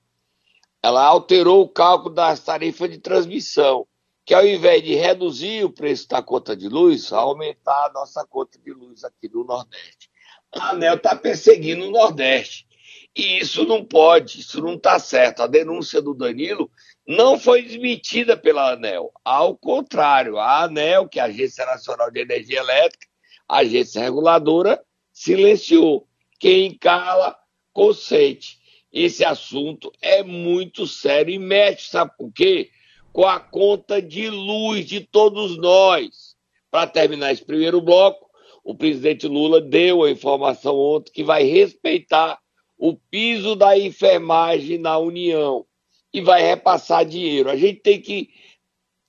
ela 0.82 1.04
alterou 1.04 1.62
o 1.62 1.68
cálculo 1.68 2.14
das 2.14 2.40
tarifas 2.40 2.90
de 2.90 2.98
transmissão, 2.98 3.86
que 4.24 4.34
ao 4.34 4.46
invés 4.46 4.82
de 4.82 4.94
reduzir 4.94 5.64
o 5.64 5.72
preço 5.72 6.08
da 6.08 6.22
conta 6.22 6.56
de 6.56 6.68
luz, 6.68 7.12
aumentar 7.12 7.86
a 7.86 7.92
nossa 7.92 8.26
conta 8.26 8.58
de 8.58 8.72
luz 8.72 9.04
aqui 9.04 9.28
no 9.28 9.44
Nordeste. 9.44 10.10
A 10.52 10.70
ANEL 10.70 10.94
está 10.94 11.14
perseguindo 11.14 11.86
o 11.86 11.90
Nordeste. 11.90 12.66
E 13.14 13.38
isso 13.38 13.64
não 13.64 13.84
pode, 13.84 14.40
isso 14.40 14.62
não 14.62 14.74
está 14.74 14.98
certo. 14.98 15.42
A 15.42 15.46
denúncia 15.46 16.00
do 16.00 16.14
Danilo 16.14 16.70
não 17.06 17.38
foi 17.38 17.62
desmentida 17.62 18.36
pela 18.36 18.72
ANEL. 18.72 19.12
Ao 19.24 19.56
contrário, 19.56 20.38
a 20.38 20.62
ANEL, 20.62 21.08
que 21.08 21.18
é 21.18 21.22
a 21.22 21.26
Agência 21.26 21.66
Nacional 21.66 22.10
de 22.10 22.20
Energia 22.20 22.60
Elétrica, 22.60 23.06
a 23.48 23.58
agência 23.58 24.00
reguladora, 24.00 24.80
silenciou. 25.12 26.06
Quem 26.38 26.72
cala, 26.78 27.36
consente. 27.72 28.59
Esse 28.92 29.24
assunto 29.24 29.92
é 30.02 30.22
muito 30.22 30.86
sério 30.86 31.32
e 31.32 31.38
mexe, 31.38 31.90
sabe 31.90 32.12
por 32.18 32.32
quê? 32.32 32.70
Com 33.12 33.24
a 33.24 33.38
conta 33.38 34.02
de 34.02 34.28
luz 34.28 34.84
de 34.84 35.00
todos 35.00 35.56
nós. 35.56 36.36
Para 36.70 36.86
terminar 36.86 37.32
esse 37.32 37.44
primeiro 37.44 37.80
bloco, 37.80 38.28
o 38.64 38.74
presidente 38.74 39.26
Lula 39.26 39.60
deu 39.60 40.02
a 40.02 40.10
informação 40.10 40.76
ontem 40.76 41.12
que 41.12 41.24
vai 41.24 41.44
respeitar 41.44 42.38
o 42.78 42.96
piso 42.96 43.54
da 43.54 43.78
enfermagem 43.78 44.78
na 44.78 44.98
União 44.98 45.66
e 46.12 46.20
vai 46.20 46.42
repassar 46.42 47.04
dinheiro. 47.04 47.50
A 47.50 47.56
gente 47.56 47.80
tem 47.80 48.00
que 48.00 48.30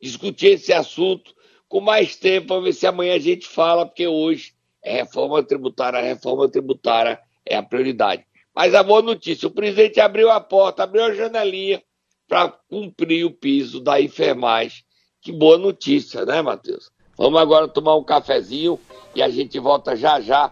discutir 0.01 0.47
esse 0.47 0.73
assunto 0.73 1.33
com 1.67 1.79
mais 1.79 2.15
tempo 2.15 2.47
para 2.47 2.61
ver 2.61 2.73
se 2.73 2.85
amanhã 2.85 3.15
a 3.15 3.19
gente 3.19 3.47
fala, 3.47 3.85
porque 3.85 4.07
hoje 4.07 4.53
é 4.83 4.93
reforma 4.93 5.41
tributária, 5.43 5.99
a 5.99 6.03
reforma 6.03 6.49
tributária 6.49 7.19
é 7.45 7.55
a 7.55 7.63
prioridade. 7.63 8.25
Mas 8.55 8.75
a 8.75 8.83
boa 8.83 9.01
notícia: 9.01 9.47
o 9.47 9.51
presidente 9.51 9.99
abriu 9.99 10.29
a 10.29 10.39
porta, 10.39 10.83
abriu 10.83 11.03
a 11.03 11.13
janelinha 11.13 11.81
para 12.27 12.49
cumprir 12.69 13.25
o 13.25 13.31
piso 13.31 13.79
da 13.79 13.99
enfermagem. 13.99 14.83
Que 15.21 15.31
boa 15.31 15.57
notícia, 15.57 16.25
né, 16.25 16.41
Matheus? 16.41 16.89
Vamos 17.17 17.39
agora 17.39 17.67
tomar 17.67 17.95
um 17.95 18.03
cafezinho 18.03 18.79
e 19.13 19.21
a 19.21 19.29
gente 19.29 19.59
volta 19.59 19.95
já 19.95 20.19
já 20.19 20.51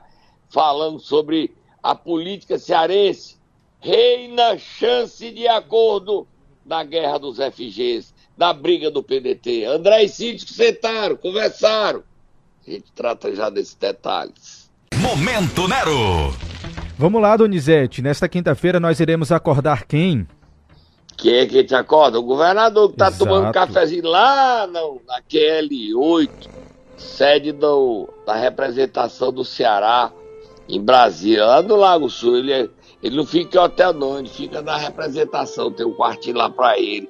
falando 0.49 0.99
sobre 0.99 1.55
a 1.81 1.95
política 1.95 2.59
cearense. 2.59 3.37
Reina 3.79 4.57
chance 4.57 5.31
de 5.31 5.47
acordo 5.47 6.27
na 6.65 6.83
guerra 6.83 7.17
dos 7.17 7.37
FGs, 7.37 8.13
na 8.37 8.53
briga 8.53 8.91
do 8.91 9.01
PDT. 9.01 9.65
André 9.65 10.03
e 10.03 10.09
Cíntico 10.09 10.51
sentaram, 10.51 11.15
conversaram. 11.15 12.03
A 12.67 12.69
gente 12.69 12.91
trata 12.91 13.33
já 13.33 13.49
desses 13.49 13.75
detalhes. 13.75 14.69
Momento 14.93 15.67
Nero! 15.67 16.48
Vamos 16.99 17.21
lá, 17.21 17.37
Donizete. 17.37 18.01
Nesta 18.01 18.27
quinta-feira 18.27 18.77
nós 18.77 18.99
iremos 18.99 19.31
acordar 19.31 19.85
quem? 19.85 20.27
Quem 21.15 21.33
é 21.35 21.45
que 21.45 21.63
te 21.63 21.73
acorda? 21.73 22.19
O 22.19 22.23
governador 22.23 22.89
que 22.89 22.95
está 22.95 23.09
tomando 23.09 23.47
um 23.47 23.51
cafezinho 23.53 24.05
lá 24.05 24.67
no, 24.67 25.01
na 25.07 25.21
QL8, 25.21 26.29
sede 26.97 27.53
do, 27.53 28.09
da 28.25 28.35
representação 28.35 29.31
do 29.31 29.45
Ceará 29.45 30.11
em 30.67 30.81
Brasília, 30.81 31.45
lá 31.45 31.61
no 31.61 31.77
Lago 31.77 32.09
Sul. 32.09 32.35
Ele, 32.35 32.51
é, 32.51 32.69
ele 33.01 33.15
não 33.15 33.25
fica 33.25 33.57
em 33.57 33.61
hotel, 33.61 33.93
não, 33.93 34.19
ele 34.19 34.27
fica 34.27 34.61
na 34.61 34.75
representação, 34.75 35.71
tem 35.71 35.85
um 35.85 35.93
quartinho 35.93 36.35
lá 36.35 36.49
para 36.49 36.77
ele. 36.77 37.09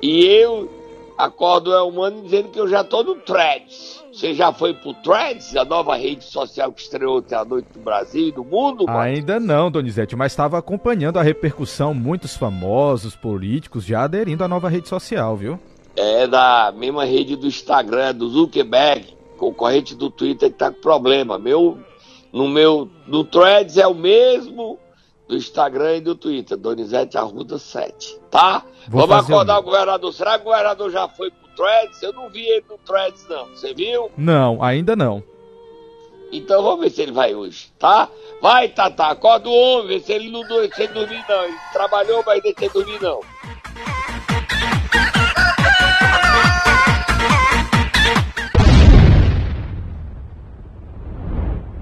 E 0.00 0.24
eu 0.26 0.70
acordo 1.16 1.70
o 1.70 1.88
humano 1.88 2.22
dizendo 2.22 2.48
que 2.48 2.58
eu 2.58 2.68
já 2.68 2.80
estou 2.80 3.04
no 3.04 3.16
Threads. 3.16 4.04
Você 4.12 4.34
já 4.34 4.52
foi 4.52 4.74
pro 4.74 4.94
Threads, 4.94 5.56
a 5.56 5.64
nova 5.64 5.96
rede 5.96 6.24
social 6.24 6.72
que 6.72 6.80
estreou 6.80 7.18
ontem 7.18 7.34
à 7.34 7.44
noite 7.44 7.68
no 7.74 7.82
Brasil 7.82 8.28
e 8.28 8.32
no 8.32 8.44
mundo? 8.44 8.86
Mano? 8.86 8.98
Ainda 8.98 9.40
não, 9.40 9.70
Donizete, 9.70 10.14
mas 10.14 10.32
estava 10.32 10.58
acompanhando 10.58 11.18
a 11.18 11.22
repercussão, 11.22 11.92
muitos 11.92 12.36
famosos, 12.36 13.16
políticos 13.16 13.84
já 13.84 14.04
aderindo 14.04 14.44
à 14.44 14.48
nova 14.48 14.68
rede 14.68 14.88
social, 14.88 15.36
viu? 15.36 15.58
É 15.96 16.26
da 16.26 16.72
mesma 16.76 17.04
rede 17.04 17.36
do 17.36 17.46
Instagram, 17.46 18.14
do 18.14 18.28
Zuckerberg, 18.28 19.16
concorrente 19.36 19.94
do 19.94 20.10
Twitter 20.10 20.50
que 20.50 20.56
tá 20.56 20.70
com 20.70 20.80
problema. 20.80 21.38
Meu 21.38 21.78
no 22.32 22.48
meu 22.48 22.88
no 23.06 23.24
Threads 23.24 23.78
é 23.78 23.86
o 23.86 23.94
mesmo 23.94 24.78
do 25.28 25.36
Instagram 25.36 25.96
e 25.96 26.00
do 26.00 26.14
Twitter, 26.14 26.56
Donizete 26.56 27.16
Arruda 27.16 27.58
7, 27.58 28.20
tá? 28.30 28.64
Vou 28.88 29.06
Vamos 29.06 29.24
acordar 29.24 29.56
um... 29.56 29.60
o 29.60 29.62
governador. 29.62 30.12
Será 30.12 30.38
que 30.38 30.42
o 30.42 30.50
governador 30.50 30.90
já 30.90 31.08
foi 31.08 31.30
pro 31.30 31.48
Threads? 31.56 32.02
Eu 32.02 32.12
não 32.12 32.28
vi 32.28 32.46
ele 32.46 32.64
no 32.68 32.78
Threads, 32.78 33.26
não. 33.28 33.46
Você 33.48 33.72
viu? 33.72 34.10
Não, 34.16 34.62
ainda 34.62 34.94
não. 34.94 35.22
Então 36.30 36.62
vamos 36.62 36.80
ver 36.80 36.90
se 36.90 37.02
ele 37.02 37.12
vai 37.12 37.34
hoje, 37.34 37.72
tá? 37.78 38.08
Vai, 38.42 38.68
Tata, 38.68 39.06
acorda 39.06 39.48
o 39.48 39.52
homem, 39.52 39.86
vê 39.86 40.00
se 40.00 40.12
ele 40.12 40.30
não 40.30 40.40
deixa 40.42 40.82
ele 40.82 40.92
dormir, 40.92 41.24
não. 41.28 41.44
Ele 41.44 41.56
trabalhou, 41.72 42.22
mas 42.26 42.42
deixa 42.42 42.64
ele 42.64 42.72
dormir, 42.72 43.00
não. 43.00 43.20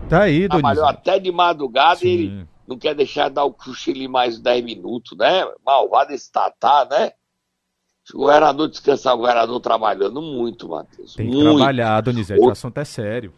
Tá 0.08 0.24
aí, 0.24 0.46
Trabalhou 0.46 0.84
até 0.84 1.18
de 1.18 1.32
madrugada 1.32 2.00
Sim. 2.00 2.06
e 2.08 2.12
ele 2.12 2.51
não 2.66 2.78
quer 2.78 2.94
deixar 2.94 3.28
dar 3.28 3.44
o 3.44 3.52
cochilo 3.52 4.08
mais 4.10 4.38
10 4.38 4.64
minutos, 4.64 5.16
né? 5.16 5.44
Malvado 5.64 6.12
esse 6.12 6.30
tatá, 6.30 6.86
né? 6.90 7.12
O 8.12 8.18
governador 8.18 8.68
descansar, 8.68 9.14
o 9.14 9.18
governador 9.18 9.60
trabalhando 9.60 10.20
muito, 10.20 10.68
Matheus. 10.68 11.14
Tem 11.14 11.30
que 11.30 11.36
muito. 11.36 11.56
trabalhar, 11.56 12.00
Donizete, 12.00 12.40
o 12.40 12.50
assunto 12.50 12.78
é 12.78 12.84
sério. 12.84 13.32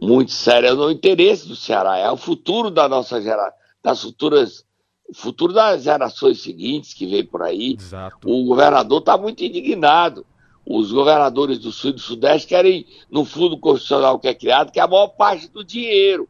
Muito 0.00 0.32
sério, 0.32 0.68
é 0.68 0.74
no 0.74 0.90
interesse 0.90 1.48
do 1.48 1.56
Ceará, 1.56 1.96
é 1.96 2.10
o 2.10 2.16
futuro 2.16 2.70
da 2.70 2.88
nossa 2.88 3.20
geração, 3.22 3.56
das 3.82 4.02
futuras, 4.02 4.64
o 5.08 5.14
futuro 5.14 5.52
das 5.52 5.84
gerações 5.84 6.42
seguintes 6.42 6.92
que 6.92 7.06
vem 7.06 7.24
por 7.24 7.42
aí. 7.42 7.76
Exato. 7.78 8.28
O 8.28 8.44
governador 8.44 8.98
está 8.98 9.16
muito 9.16 9.42
indignado 9.42 10.26
os 10.64 10.92
governadores 10.92 11.58
do 11.58 11.72
Sul 11.72 11.90
e 11.90 11.94
do 11.94 12.00
Sudeste 12.00 12.48
querem, 12.48 12.86
no 13.10 13.24
fundo 13.24 13.58
constitucional 13.58 14.18
que 14.18 14.28
é 14.28 14.34
criado, 14.34 14.70
que 14.70 14.78
é 14.78 14.82
a 14.82 14.88
maior 14.88 15.08
parte 15.08 15.48
do 15.48 15.64
dinheiro. 15.64 16.28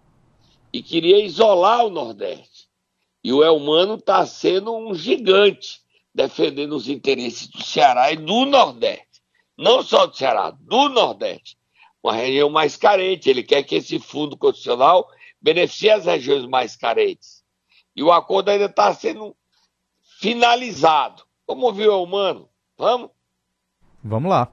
E 0.72 0.82
queria 0.82 1.24
isolar 1.24 1.84
o 1.84 1.90
Nordeste. 1.90 2.68
E 3.22 3.32
o 3.32 3.44
Elmano 3.44 3.94
está 3.94 4.24
sendo 4.26 4.74
um 4.74 4.94
gigante, 4.94 5.80
defendendo 6.14 6.74
os 6.74 6.88
interesses 6.88 7.46
do 7.48 7.62
Ceará 7.62 8.10
e 8.10 8.16
do 8.16 8.46
Nordeste. 8.46 9.22
Não 9.56 9.82
só 9.82 10.06
do 10.06 10.16
Ceará, 10.16 10.50
do 10.50 10.88
Nordeste. 10.88 11.56
Uma 12.02 12.14
região 12.14 12.50
mais 12.50 12.76
carente. 12.76 13.28
Ele 13.28 13.42
quer 13.42 13.62
que 13.62 13.76
esse 13.76 13.98
fundo 13.98 14.36
constitucional 14.36 15.08
beneficie 15.40 15.90
as 15.90 16.06
regiões 16.06 16.46
mais 16.46 16.74
carentes. 16.74 17.44
E 17.94 18.02
o 18.02 18.10
acordo 18.10 18.48
ainda 18.48 18.64
está 18.64 18.92
sendo 18.94 19.36
finalizado. 20.18 21.22
Vamos 21.46 21.64
ouvir 21.64 21.88
o 21.88 21.92
Elmano? 21.92 22.48
Vamos? 22.78 23.10
Vamos 24.02 24.30
lá. 24.30 24.50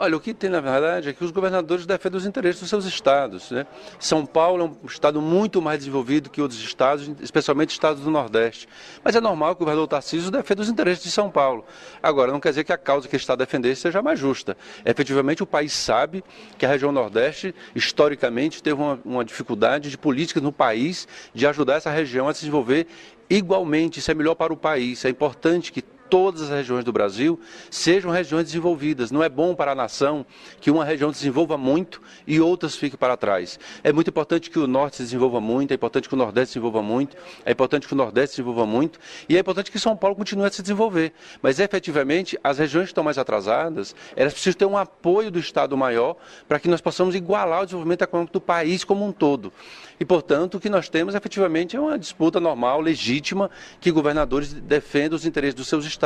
Olha, 0.00 0.16
o 0.16 0.20
que 0.20 0.32
tem 0.32 0.48
na 0.48 0.60
verdade 0.60 1.08
é 1.08 1.12
que 1.12 1.24
os 1.24 1.32
governadores 1.32 1.84
defendem 1.84 2.18
os 2.18 2.24
interesses 2.24 2.60
dos 2.60 2.70
seus 2.70 2.84
estados. 2.84 3.50
Né? 3.50 3.66
São 3.98 4.24
Paulo 4.24 4.64
é 4.64 4.84
um 4.84 4.86
estado 4.86 5.20
muito 5.20 5.60
mais 5.60 5.80
desenvolvido 5.80 6.30
que 6.30 6.40
outros 6.40 6.60
estados, 6.60 7.10
especialmente 7.20 7.70
estados 7.70 8.04
do 8.04 8.10
Nordeste. 8.10 8.68
Mas 9.02 9.16
é 9.16 9.20
normal 9.20 9.56
que 9.56 9.62
o 9.62 9.64
governador 9.64 9.88
Tarcísio 9.88 10.30
defenda 10.30 10.62
os 10.62 10.68
interesses 10.68 11.02
de 11.02 11.10
São 11.10 11.28
Paulo. 11.28 11.64
Agora, 12.00 12.30
não 12.30 12.38
quer 12.38 12.50
dizer 12.50 12.62
que 12.62 12.72
a 12.72 12.78
causa 12.78 13.08
que 13.08 13.16
ele 13.16 13.20
está 13.20 13.34
defendendo 13.34 13.74
seja 13.74 14.00
mais 14.00 14.20
justa. 14.20 14.56
Efetivamente, 14.86 15.42
o 15.42 15.46
país 15.46 15.72
sabe 15.72 16.22
que 16.56 16.64
a 16.64 16.68
região 16.68 16.92
Nordeste, 16.92 17.52
historicamente, 17.74 18.62
teve 18.62 18.80
uma, 18.80 19.00
uma 19.04 19.24
dificuldade 19.24 19.90
de 19.90 19.98
políticas 19.98 20.40
no 20.40 20.52
país 20.52 21.08
de 21.34 21.44
ajudar 21.44 21.74
essa 21.74 21.90
região 21.90 22.28
a 22.28 22.34
se 22.34 22.42
desenvolver 22.42 22.86
igualmente. 23.28 23.98
Isso 23.98 24.12
é 24.12 24.14
melhor 24.14 24.36
para 24.36 24.52
o 24.52 24.56
país. 24.56 25.04
É 25.04 25.08
importante 25.08 25.72
que 25.72 25.82
todas 26.08 26.42
as 26.42 26.48
regiões 26.48 26.84
do 26.84 26.92
Brasil 26.92 27.38
sejam 27.70 28.10
regiões 28.10 28.44
desenvolvidas. 28.46 29.10
Não 29.10 29.22
é 29.22 29.28
bom 29.28 29.54
para 29.54 29.72
a 29.72 29.74
nação 29.74 30.24
que 30.60 30.70
uma 30.70 30.84
região 30.84 31.10
desenvolva 31.10 31.56
muito 31.56 32.00
e 32.26 32.40
outras 32.40 32.74
fiquem 32.74 32.98
para 32.98 33.16
trás. 33.16 33.58
É 33.84 33.92
muito 33.92 34.08
importante 34.08 34.50
que 34.50 34.58
o 34.58 34.66
Norte 34.66 34.96
se 34.96 35.02
desenvolva 35.02 35.40
muito, 35.40 35.70
é 35.70 35.74
importante 35.74 36.08
que 36.08 36.14
o 36.14 36.18
Nordeste 36.18 36.52
se 36.52 36.58
desenvolva 36.58 36.82
muito, 36.82 37.16
é 37.44 37.52
importante 37.52 37.86
que 37.86 37.92
o 37.92 37.96
Nordeste 37.96 38.36
se 38.36 38.42
desenvolva 38.42 38.66
muito 38.66 38.98
e 39.28 39.36
é 39.36 39.40
importante 39.40 39.70
que 39.70 39.78
São 39.78 39.96
Paulo 39.96 40.16
continue 40.16 40.46
a 40.46 40.50
se 40.50 40.62
desenvolver. 40.62 41.12
Mas 41.42 41.60
efetivamente, 41.60 42.38
as 42.42 42.58
regiões 42.58 42.84
que 42.84 42.92
estão 42.92 43.04
mais 43.04 43.18
atrasadas, 43.18 43.94
elas 44.16 44.32
precisam 44.32 44.58
ter 44.58 44.66
um 44.66 44.76
apoio 44.76 45.30
do 45.30 45.38
Estado 45.38 45.76
maior 45.76 46.16
para 46.48 46.58
que 46.58 46.68
nós 46.68 46.80
possamos 46.80 47.14
igualar 47.14 47.62
o 47.62 47.64
desenvolvimento 47.64 48.02
econômico 48.02 48.32
do 48.32 48.40
país 48.40 48.84
como 48.84 49.06
um 49.06 49.12
todo. 49.12 49.52
E, 50.00 50.04
portanto, 50.04 50.54
o 50.54 50.60
que 50.60 50.68
nós 50.68 50.88
temos 50.88 51.14
efetivamente 51.14 51.76
é 51.76 51.80
uma 51.80 51.98
disputa 51.98 52.38
normal, 52.38 52.80
legítima, 52.80 53.50
que 53.80 53.90
governadores 53.90 54.52
defendem 54.52 55.16
os 55.16 55.26
interesses 55.26 55.54
dos 55.54 55.66
seus 55.66 55.84
estados 55.84 55.97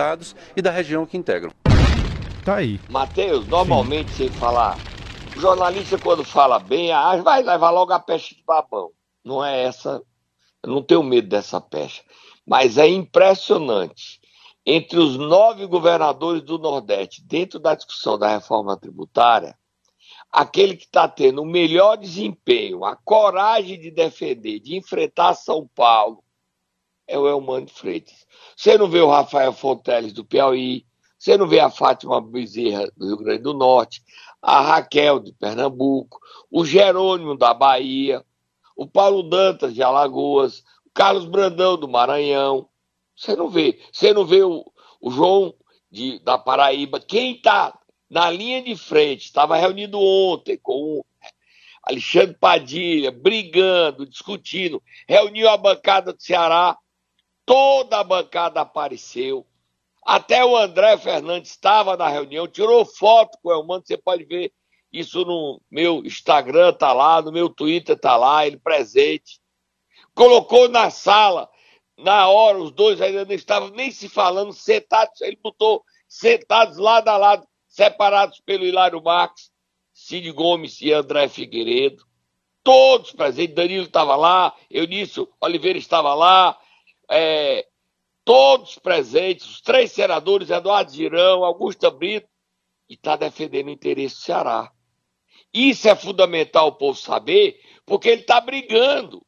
e 0.57 0.63
da 0.63 0.71
região 0.71 1.07
que 1.07 1.17
integram. 1.17 1.51
Tá 2.45 2.57
aí. 2.57 2.81
Matheus, 2.89 3.47
normalmente 3.47 4.11
Sim. 4.11 4.29
sem 4.29 4.31
falar, 4.31 4.77
o 5.37 5.41
jornalista 5.41 5.99
quando 5.99 6.25
fala 6.25 6.59
bem, 6.59 6.91
ah, 6.93 7.17
vai 7.17 7.43
levar 7.43 7.71
logo 7.71 7.93
a 7.93 8.01
peste 8.01 8.35
de 8.35 8.43
babão. 8.45 8.91
Não 9.25 9.45
é 9.45 9.63
essa, 9.63 10.03
eu 10.63 10.71
não 10.71 10.83
tenho 10.83 11.03
medo 11.03 11.29
dessa 11.29 11.61
peste. 11.61 12.05
Mas 12.47 12.79
é 12.79 12.89
impressionante. 12.89 14.21
Entre 14.65 14.99
os 14.99 15.17
nove 15.17 15.67
governadores 15.67 16.43
do 16.43 16.59
Nordeste, 16.59 17.23
dentro 17.25 17.59
da 17.59 17.75
discussão 17.75 18.19
da 18.19 18.29
reforma 18.29 18.77
tributária, 18.77 19.57
aquele 20.31 20.77
que 20.77 20.85
está 20.85 21.07
tendo 21.07 21.43
o 21.43 21.47
melhor 21.47 21.97
desempenho, 21.97 22.85
a 22.85 22.97
coragem 22.97 23.79
de 23.79 23.91
defender, 23.91 24.61
de 24.61 24.77
enfrentar 24.77 25.35
São 25.35 25.69
Paulo, 25.75 26.23
é 27.13 27.19
o 27.19 27.29
Elmano 27.29 27.69
Freitas. 27.69 28.27
Você 28.57 28.79
não 28.79 28.89
vê 28.89 29.01
o 29.01 29.11
Rafael 29.11 29.53
Fonteles 29.53 30.13
do 30.13 30.25
Piauí, 30.25 30.87
você 31.19 31.37
não 31.37 31.47
vê 31.47 31.61
a 31.61 31.71
Fátima 31.71 32.21
Bezerra 32.21 32.91
do 32.97 33.07
Rio 33.07 33.17
Grande 33.19 33.43
do 33.43 33.53
Norte, 33.53 34.03
a 34.41 34.61
Raquel 34.61 35.21
de 35.21 35.33
Pernambuco, 35.33 36.19
o 36.51 36.65
Jerônimo 36.65 37.37
da 37.37 37.53
Bahia, 37.53 38.25
o 38.75 38.87
Paulo 38.87 39.23
Dantas 39.23 39.75
de 39.75 39.83
Alagoas, 39.83 40.61
o 40.87 40.91
Carlos 40.93 41.27
Brandão 41.27 41.77
do 41.77 41.87
Maranhão. 41.87 42.67
Você 43.15 43.37
não 43.37 43.49
vê. 43.49 43.79
Você 43.93 44.13
não 44.13 44.25
vê 44.25 44.43
o, 44.43 44.65
o 45.01 45.11
João 45.11 45.55
de, 45.91 46.19
da 46.21 46.39
Paraíba. 46.39 46.99
Quem 46.99 47.37
está 47.37 47.79
na 48.11 48.31
linha 48.31 48.63
de 48.63 48.75
frente, 48.75 49.27
estava 49.27 49.57
reunido 49.57 50.01
ontem 50.01 50.59
com 50.61 50.99
o 50.99 51.07
Alexandre 51.85 52.37
Padilha, 52.39 53.11
brigando, 53.11 54.07
discutindo, 54.07 54.83
reuniu 55.07 55.49
a 55.49 55.57
bancada 55.57 56.13
do 56.13 56.23
Ceará, 56.23 56.77
toda 57.45 57.99
a 57.99 58.05
bancada 58.05 58.61
apareceu. 58.61 59.47
Até 60.05 60.45
o 60.45 60.57
André 60.57 60.97
Fernandes 60.99 61.51
estava 61.51 61.97
na 61.97 62.09
reunião, 62.09 62.49
tirou 62.49 62.85
foto 62.85 63.39
com 63.43 63.49
o 63.49 63.53
Elmano, 63.53 63.85
você 63.87 63.97
pode 63.97 64.25
ver 64.25 64.53
isso 64.93 65.25
no 65.25 65.61
meu 65.71 66.05
Instagram, 66.05 66.73
tá 66.73 66.93
lá, 66.93 67.23
no 67.23 67.33
meu 67.33 67.49
Twitter 67.49 67.97
tá 67.97 68.17
lá, 68.17 68.47
ele 68.47 68.59
presente. 68.59 69.41
Colocou 70.15 70.69
na 70.69 70.91
sala, 70.91 71.49
na 71.97 72.29
hora, 72.29 72.59
os 72.59 72.73
dois 72.73 73.01
ainda 73.01 73.25
não 73.25 73.33
estavam 73.33 73.71
nem 73.71 73.91
se 73.91 74.09
falando, 74.09 74.53
sentados, 74.53 75.21
ele 75.21 75.39
botou 75.43 75.85
sentados 76.09 76.77
lado 76.77 77.09
a 77.09 77.17
lado, 77.17 77.47
separados 77.69 78.41
pelo 78.41 78.67
Hilário 78.67 79.03
Marques, 79.03 79.51
Cid 79.95 80.31
Gomes 80.33 80.81
e 80.83 80.93
André 80.93 81.29
Figueiredo. 81.29 82.05
Todos 82.63 83.13
presentes, 83.13 83.55
Danilo 83.55 83.87
estava 83.87 84.15
lá, 84.15 84.55
Eunício 84.71 85.29
Oliveira 85.41 85.79
estava 85.79 86.15
lá, 86.15 86.59
é, 87.13 87.67
todos 88.25 88.79
presentes, 88.79 89.47
os 89.47 89.61
três 89.61 89.93
senadores, 89.93 90.49
Eduardo 90.49 90.91
Girão, 90.91 91.45
Augusta 91.45 91.91
Brito, 91.91 92.27
e 92.89 92.95
está 92.95 93.17
defendendo 93.17 93.67
o 93.69 93.71
interesse 93.71 94.15
do 94.15 94.21
Ceará. 94.23 94.73
Isso 95.53 95.87
é 95.89 95.95
fundamental 95.95 96.69
o 96.69 96.73
povo 96.73 96.99
saber, 96.99 97.61
porque 97.85 98.09
ele 98.09 98.23
está 98.23 98.41
brigando. 98.41 99.25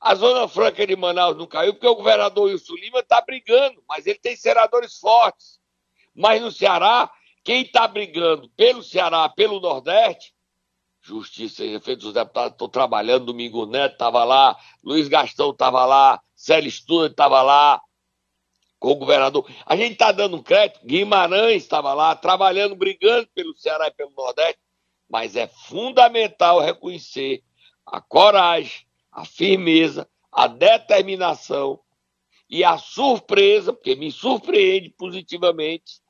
A 0.00 0.14
Zona 0.14 0.46
Franca 0.46 0.86
de 0.86 0.94
Manaus 0.94 1.36
não 1.36 1.46
caiu 1.46 1.74
porque 1.74 1.88
o 1.88 1.96
governador 1.96 2.44
Wilson 2.44 2.74
Lima 2.74 3.00
está 3.00 3.20
brigando, 3.20 3.82
mas 3.88 4.06
ele 4.06 4.18
tem 4.20 4.36
senadores 4.36 4.98
fortes. 4.98 5.58
Mas 6.14 6.40
no 6.40 6.52
Ceará, 6.52 7.10
quem 7.42 7.62
está 7.62 7.88
brigando 7.88 8.48
pelo 8.50 8.82
Ceará, 8.82 9.28
pelo 9.28 9.58
Nordeste, 9.58 10.32
Justiça 11.00 11.64
e 11.64 11.72
Defesa 11.72 12.00
dos 12.00 12.12
Deputados 12.12 12.52
estão 12.52 12.68
trabalhando, 12.68 13.26
Domingo 13.26 13.66
Neto 13.66 13.92
estava 13.92 14.22
lá, 14.22 14.56
Luiz 14.82 15.08
Gastão 15.08 15.50
estava 15.50 15.84
lá, 15.84 16.20
Célio 16.36 16.70
Studa 16.70 17.06
estava 17.06 17.42
lá, 17.42 17.80
com 18.78 18.90
o 18.92 18.96
governador. 18.96 19.50
A 19.64 19.74
gente 19.74 19.94
está 19.94 20.12
dando 20.12 20.42
crédito, 20.42 20.86
Guimarães 20.86 21.62
estava 21.62 21.94
lá, 21.94 22.14
trabalhando, 22.14 22.76
brigando 22.76 23.26
pelo 23.34 23.56
Ceará 23.56 23.88
e 23.88 23.94
pelo 23.94 24.12
Nordeste, 24.12 24.60
mas 25.08 25.34
é 25.34 25.46
fundamental 25.46 26.60
reconhecer 26.60 27.42
a 27.86 28.00
coragem, 28.00 28.86
a 29.10 29.24
firmeza, 29.24 30.08
a 30.30 30.46
determinação 30.46 31.80
e 32.50 32.62
a 32.62 32.76
surpresa, 32.76 33.72
porque 33.72 33.96
me 33.96 34.12
surpreende 34.12 34.90
positivamente, 34.90 36.00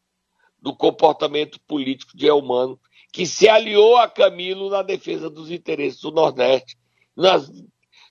do 0.59 0.75
comportamento 0.75 1.61
político 1.61 2.17
de 2.17 2.27
Elmano, 2.27 2.81
que 3.13 3.25
se 3.25 3.49
aliou 3.49 3.97
a 3.97 4.09
Camilo 4.09 4.69
na 4.69 4.83
defesa 4.83 5.31
dos 5.31 5.51
interesses 5.51 6.01
do 6.01 6.11
Nordeste, 6.11 6.77
nas, 7.15 7.49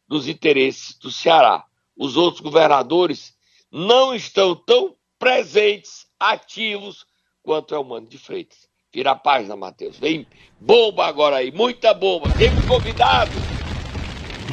dos 0.07 0.27
interesses 0.27 0.97
do 0.97 1.11
Ceará. 1.11 1.65
Os 1.97 2.17
outros 2.17 2.41
governadores 2.41 3.35
não 3.71 4.13
estão 4.15 4.55
tão 4.55 4.95
presentes, 5.19 6.07
ativos, 6.19 7.05
quanto 7.43 7.75
Elmano 7.75 8.07
de 8.07 8.17
Freitas. 8.17 8.67
Vira 8.93 9.11
a 9.11 9.15
página, 9.15 9.55
Matheus. 9.55 9.97
Vem 9.97 10.27
bomba 10.59 11.05
agora 11.05 11.37
aí, 11.37 11.51
muita 11.51 11.93
bomba. 11.93 12.31
Temos 12.31 12.63
convidado. 12.63 13.45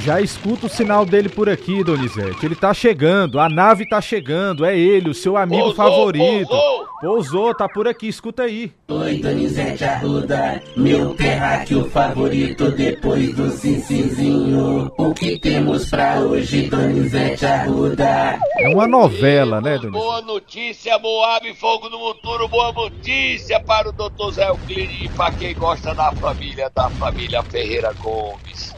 Já 0.05 0.21
escuta 0.21 0.67
o 0.67 0.69
sinal 0.69 1.07
dele 1.07 1.29
por 1.29 1.49
aqui, 1.49 1.85
Donizete. 1.85 2.45
Ele 2.45 2.57
tá 2.57 2.75
chegando, 2.75 3.39
a 3.39 3.49
nave 3.49 3.89
tá 3.89 4.01
chegando, 4.01 4.65
é 4.65 4.77
ele, 4.77 5.09
o 5.11 5.15
seu 5.15 5.37
amigo 5.37 5.63
Pousou, 5.63 5.77
favorito. 5.77 6.49
pousou. 6.49 6.93
Pousou, 7.01 7.55
tá 7.55 7.69
por 7.69 7.87
aqui, 7.87 8.09
escuta 8.09 8.43
aí. 8.45 8.73
Oi, 8.89 9.19
Donizete 9.19 9.85
Arruda, 9.85 10.61
meu 10.77 11.15
terráqueo 11.15 11.89
favorito 11.91 12.71
depois 12.73 13.33
do 13.35 13.49
Cincizinho. 13.51 14.91
O 14.99 15.15
que 15.15 15.39
temos 15.39 15.89
pra 15.89 16.19
hoje, 16.19 16.69
Donizete 16.69 17.47
Arruda? 17.47 18.39
É 18.59 18.69
uma 18.69 18.89
novela, 18.89 19.61
né, 19.61 19.79
Donizete? 19.79 20.05
Boa 20.05 20.21
notícia, 20.23 20.99
Moab 20.99 21.55
Fogo 21.55 21.89
no 21.89 21.99
Muturo. 21.99 22.49
Boa 22.49 22.73
notícia 22.73 23.61
para 23.61 23.89
o 23.89 23.93
Dr. 23.93 24.33
Zé 24.33 24.49
Euclides 24.49 25.03
e 25.05 25.09
para 25.11 25.33
quem 25.35 25.55
gosta 25.55 25.95
da 25.95 26.11
família, 26.13 26.71
da 26.75 26.91
família 26.91 27.41
Ferreira 27.45 27.93
Gomes. 28.01 28.75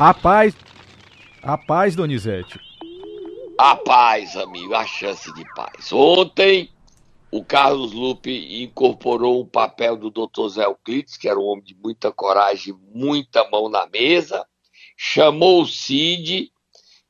A 0.00 0.14
paz. 0.14 1.94
Donizete. 1.94 2.58
A 3.58 3.76
paz, 3.76 4.34
amigo, 4.34 4.74
a 4.74 4.86
chance 4.86 5.30
de 5.34 5.44
paz. 5.54 5.92
Ontem, 5.92 6.72
o 7.30 7.44
Carlos 7.44 7.92
Lupe 7.92 8.62
incorporou 8.64 9.42
um 9.42 9.46
papel 9.46 9.98
do 9.98 10.10
Dr. 10.10 10.48
Zé 10.48 10.64
Euclides, 10.64 11.18
que 11.18 11.28
era 11.28 11.38
um 11.38 11.44
homem 11.44 11.62
de 11.62 11.74
muita 11.74 12.10
coragem, 12.10 12.72
muita 12.94 13.46
mão 13.50 13.68
na 13.68 13.86
mesa, 13.88 14.46
chamou 14.96 15.60
o 15.60 15.66
Cid, 15.66 16.50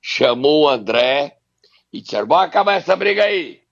chamou 0.03 0.65
o 0.65 0.69
André 0.69 1.39
e 1.93 2.01
disseram: 2.01 2.27
Bora 2.27 2.49
acabar 2.49 2.73
essa 2.73 2.97
briga 2.97 3.23
aí. 3.23 3.63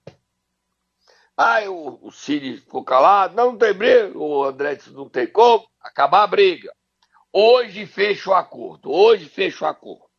Aí 1.35 1.67
o, 1.67 1.99
o 2.01 2.09
Cid 2.09 2.61
ficou 2.61 2.85
calado: 2.85 3.35
Não, 3.35 3.51
não 3.51 3.57
tem 3.57 3.73
briga. 3.73 4.17
O 4.17 4.45
André 4.45 4.75
disse: 4.75 4.91
Não 4.91 5.09
tem 5.09 5.27
como 5.27 5.67
acabar 5.81 6.23
a 6.23 6.27
briga. 6.27 6.73
Hoje 7.31 7.85
fecha 7.85 8.29
o 8.29 8.33
acordo. 8.33 8.91
Hoje 8.91 9.25
fecha 9.25 9.65
o 9.65 9.67
acordo. 9.67 10.09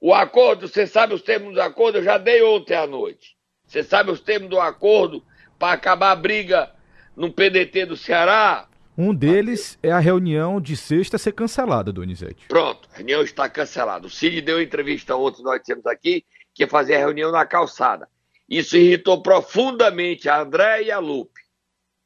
O 0.00 0.12
acordo, 0.12 0.68
você 0.68 0.86
sabe 0.86 1.14
os 1.14 1.22
termos 1.22 1.54
do 1.54 1.62
acordo? 1.62 1.98
Eu 1.98 2.02
já 2.02 2.18
dei 2.18 2.42
ontem 2.42 2.74
à 2.74 2.86
noite. 2.86 3.36
Você 3.66 3.82
sabe 3.82 4.10
os 4.10 4.20
termos 4.20 4.50
do 4.50 4.60
acordo 4.60 5.24
para 5.58 5.72
acabar 5.74 6.10
a 6.10 6.16
briga 6.16 6.74
no 7.16 7.32
PDT 7.32 7.86
do 7.86 7.96
Ceará? 7.96 8.68
Um 8.98 9.14
deles 9.14 9.78
é 9.82 9.90
a 9.90 9.98
reunião 9.98 10.60
de 10.60 10.76
sexta 10.76 11.16
ser 11.16 11.32
cancelada, 11.32 11.92
Donizete. 11.92 12.46
Pronto, 12.48 12.88
a 12.92 12.96
reunião 12.98 13.22
está 13.22 13.48
cancelada. 13.48 14.06
O 14.06 14.10
Cid 14.10 14.42
deu 14.42 14.60
entrevista 14.60 15.16
ontem, 15.16 15.42
nós 15.42 15.62
temos 15.62 15.86
aqui, 15.86 16.26
que 16.52 16.64
ia 16.64 16.68
fazer 16.68 16.96
a 16.96 16.98
reunião 16.98 17.32
na 17.32 17.46
calçada. 17.46 18.06
Isso 18.46 18.76
irritou 18.76 19.22
profundamente 19.22 20.28
a 20.28 20.42
André 20.42 20.82
e 20.82 20.90
a 20.90 20.98
Lupe, 20.98 21.40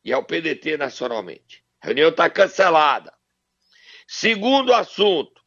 e 0.05 0.12
ao 0.12 0.23
PDT 0.23 0.77
nacionalmente. 0.77 1.65
A 1.81 1.87
reunião 1.87 2.11
está 2.11 2.31
cancelada. 2.31 3.15
Segundo 4.07 4.73
assunto, 4.73 5.42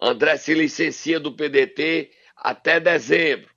André 0.00 0.36
se 0.36 0.52
licencia 0.52 1.20
do 1.20 1.32
PDT 1.32 2.10
até 2.36 2.80
dezembro. 2.80 3.54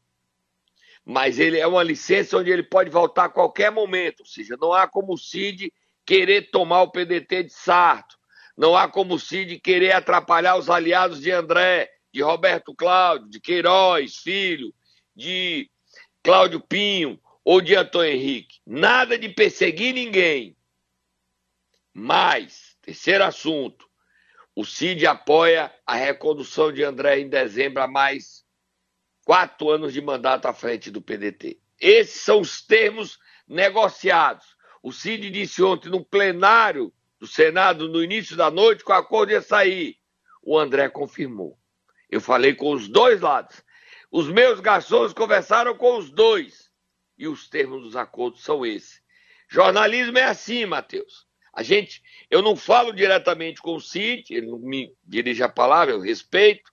Mas 1.04 1.40
ele 1.40 1.58
é 1.58 1.66
uma 1.66 1.82
licença 1.82 2.38
onde 2.38 2.52
ele 2.52 2.64
pode 2.64 2.90
voltar 2.90 3.26
a 3.26 3.30
qualquer 3.30 3.72
momento. 3.72 4.20
Ou 4.20 4.26
seja, 4.26 4.56
não 4.60 4.72
há 4.72 4.88
como 4.88 5.14
o 5.14 5.18
Cid 5.18 5.74
querer 6.06 6.52
tomar 6.52 6.84
o 6.84 6.92
PDT 6.92 7.44
de 7.44 7.54
Sarto. 7.54 8.18
Não 8.56 8.78
há 8.78 8.88
como 8.88 9.16
o 9.16 9.20
Cid 9.20 9.60
querer 9.60 9.94
atrapalhar 9.94 10.58
os 10.58 10.70
aliados 10.70 11.20
de 11.20 11.32
André, 11.32 11.90
de 12.14 12.22
Roberto 12.22 12.76
Cláudio, 12.76 13.30
de 13.30 13.40
Queiroz, 13.40 14.18
filho, 14.18 14.74
de 15.16 15.70
Cláudio 16.22 16.60
Pinho 16.60 17.20
ou 17.44 17.62
de 17.62 17.76
Antônio 17.76 18.12
Henrique. 18.12 18.60
Nada 18.66 19.18
de 19.18 19.30
perseguir 19.30 19.94
ninguém. 19.94 20.56
Mas, 21.92 22.78
terceiro 22.82 23.24
assunto, 23.24 23.89
o 24.60 24.66
Cid 24.66 25.08
apoia 25.08 25.74
a 25.88 25.96
recondução 25.96 26.70
de 26.70 26.84
André 26.84 27.22
em 27.22 27.30
dezembro 27.30 27.82
a 27.82 27.88
mais 27.88 28.44
quatro 29.24 29.70
anos 29.70 29.94
de 29.94 30.02
mandato 30.02 30.50
à 30.50 30.54
frente 30.54 30.92
do 30.92 31.02
PDT. 31.02 31.58
Esses 31.80 32.24
são 32.24 32.42
os 32.42 32.62
termos 32.62 33.18
negociados. 33.48 34.58
O 34.84 34.92
Cid 34.92 35.30
disse 35.30 35.64
ontem 35.64 35.88
no 35.88 36.04
plenário 36.04 36.92
do 37.18 37.26
Senado, 37.26 37.88
no 37.88 38.04
início 38.04 38.36
da 38.36 38.52
noite, 38.52 38.84
que 38.84 38.92
o 38.92 38.96
acordo 38.96 39.32
ia 39.32 39.42
sair. 39.42 39.96
O 40.44 40.60
André 40.60 40.90
confirmou. 40.90 41.58
Eu 42.10 42.20
falei 42.20 42.54
com 42.54 42.74
os 42.74 42.90
dois 42.90 43.22
lados. 43.22 43.64
Os 44.12 44.28
meus 44.28 44.60
garçons 44.60 45.14
conversaram 45.14 45.74
com 45.74 45.98
os 45.98 46.12
dois. 46.12 46.70
E 47.18 47.30
os 47.30 47.48
termos 47.48 47.82
dos 47.82 47.96
acordos 47.96 48.44
são 48.44 48.66
esses. 48.66 49.02
Jornalismo 49.48 50.18
é 50.18 50.24
assim, 50.24 50.66
Matheus. 50.66 51.29
A 51.54 51.64
gente, 51.64 52.02
eu 52.30 52.42
não 52.42 52.56
falo 52.56 52.94
diretamente 52.94 53.62
com 53.62 53.76
o 53.76 53.82
Cid, 53.82 54.34
ele 54.34 54.48
não 54.48 54.60
me 54.60 54.94
dirige 55.04 55.44
a 55.44 55.50
palavra, 55.50 55.94
eu 55.94 56.00
respeito. 56.00 56.72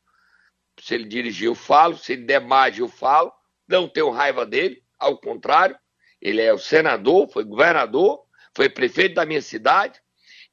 Se 0.80 0.94
ele 0.94 1.04
dirigir, 1.04 1.46
eu 1.46 1.54
falo. 1.54 1.96
Se 1.96 2.12
ele 2.12 2.24
der 2.24 2.40
margem, 2.40 2.80
eu 2.80 2.88
falo. 2.88 3.32
Não 3.66 3.88
tenho 3.88 4.10
raiva 4.10 4.44
dele, 4.44 4.82
ao 4.98 5.18
contrário. 5.18 5.76
Ele 6.20 6.40
é 6.42 6.52
o 6.52 6.58
senador, 6.58 7.28
foi 7.28 7.44
governador, 7.44 8.24
foi 8.54 8.68
prefeito 8.68 9.14
da 9.14 9.26
minha 9.26 9.42
cidade. 9.42 10.00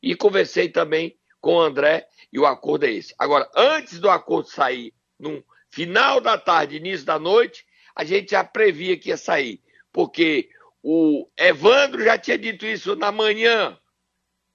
E 0.02 0.16
conversei 0.16 0.70
também 0.70 1.18
com 1.40 1.56
o 1.56 1.62
André 1.62 2.08
e 2.32 2.40
o 2.40 2.46
acordo 2.46 2.86
é 2.86 2.92
esse. 2.92 3.14
Agora, 3.20 3.50
antes 3.56 4.00
do 4.00 4.10
acordo 4.10 4.50
sair 4.50 4.94
num 5.20 5.44
final 5.70 6.20
da 6.20 6.38
tarde, 6.38 6.78
início 6.78 7.06
da 7.06 7.20
noite, 7.20 7.66
a 7.96 8.04
gente 8.04 8.32
já 8.32 8.44
previa 8.44 8.98
que 8.98 9.10
ia 9.10 9.18
sair, 9.18 9.62
porque 9.92 10.50
o 10.82 11.30
Evandro 11.38 12.04
já 12.04 12.18
tinha 12.18 12.38
dito 12.38 12.66
isso 12.66 12.96
na 12.96 13.12
manhã 13.12 13.78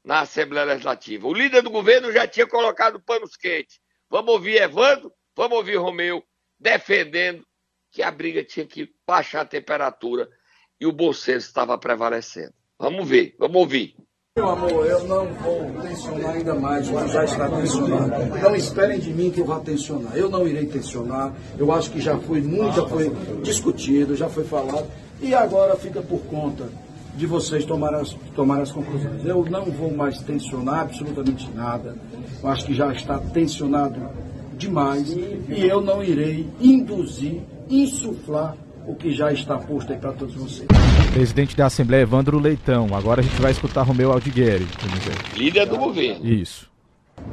na 0.09 0.21
Assembleia 0.21 0.65
Legislativa. 0.65 1.29
O 1.29 1.35
líder 1.35 1.61
do 1.61 1.69
governo 1.69 2.11
já 2.11 2.27
tinha 2.27 2.47
colocado 2.47 2.99
panos 2.99 3.37
quentes. 3.37 3.79
Vamos 4.09 4.33
ouvir 4.33 4.63
Evandro, 4.63 5.13
vamos 5.37 5.59
ouvir 5.59 5.77
Romeu 5.77 6.25
defendendo 6.59 7.45
que 7.93 8.03
a 8.03 8.11
briga 8.11 8.43
tinha 8.43 8.65
que 8.65 8.91
baixar 9.07 9.43
a 9.43 9.45
temperatura 9.45 10.27
e 10.81 10.87
o 10.87 10.93
bolseiro 10.93 11.41
estava 11.41 11.77
prevalecendo. 11.77 12.55
Vamos 12.79 13.07
ver, 13.07 13.37
vamos 13.39 13.57
ouvir. 13.57 13.97
Meu 14.39 14.49
amor, 14.49 14.87
eu 14.87 15.05
não 15.05 15.27
vou 15.35 15.83
tensionar 15.83 16.37
ainda 16.37 16.55
mais 16.55 16.89
o 16.89 17.09
já 17.09 17.25
está 17.25 17.47
tensionado. 17.51 18.27
Não 18.41 18.57
esperem 18.57 18.99
de 18.99 19.13
mim 19.13 19.31
que 19.31 19.41
eu 19.41 19.45
vá 19.45 19.61
tensionar. 19.61 20.17
Eu 20.17 20.31
não 20.31 20.49
irei 20.49 20.65
tensionar. 20.65 21.35
Eu 21.59 21.71
acho 21.71 21.91
que 21.91 22.01
já 22.01 22.19
foi 22.19 22.41
muito, 22.41 22.77
já 22.77 22.89
foi 22.89 23.11
discutido, 23.43 24.17
já 24.17 24.31
foi 24.31 24.45
falado. 24.45 24.91
E 25.21 25.35
agora 25.35 25.77
fica 25.77 26.01
por 26.01 26.21
conta 26.21 26.67
de 27.17 27.27
vocês 27.27 27.65
tomar 27.65 27.95
as, 27.95 28.13
tomar 28.35 28.61
as 28.61 28.71
conclusões. 28.71 29.25
Eu 29.25 29.45
não 29.51 29.65
vou 29.67 29.95
mais 29.95 30.21
tensionar 30.23 30.81
absolutamente 30.81 31.49
nada. 31.55 31.97
Eu 32.43 32.49
acho 32.49 32.65
que 32.67 32.75
já 32.75 32.93
está 32.93 33.19
tensionado 33.19 34.01
demais. 34.57 35.11
E 35.11 35.67
eu 35.67 35.81
não 35.81 36.03
irei 36.03 36.49
induzir, 36.61 37.41
insuflar 37.69 38.57
o 38.87 38.95
que 38.95 39.13
já 39.13 39.33
está 39.33 39.59
posto 39.59 39.93
aí 39.93 39.99
para 39.99 40.13
todos 40.13 40.35
vocês. 40.35 40.67
Presidente 41.13 41.57
da 41.57 41.67
Assembleia, 41.67 42.03
Evandro 42.03 42.39
Leitão. 42.39 42.89
Agora 42.95 43.21
a 43.21 43.25
gente 43.25 43.41
vai 43.41 43.51
escutar 43.51 43.83
Romeu 43.83 44.13
Aldigueri. 44.13 44.67
Líder 45.37 45.67
do 45.67 45.77
governo. 45.77 46.27
Isso. 46.27 46.69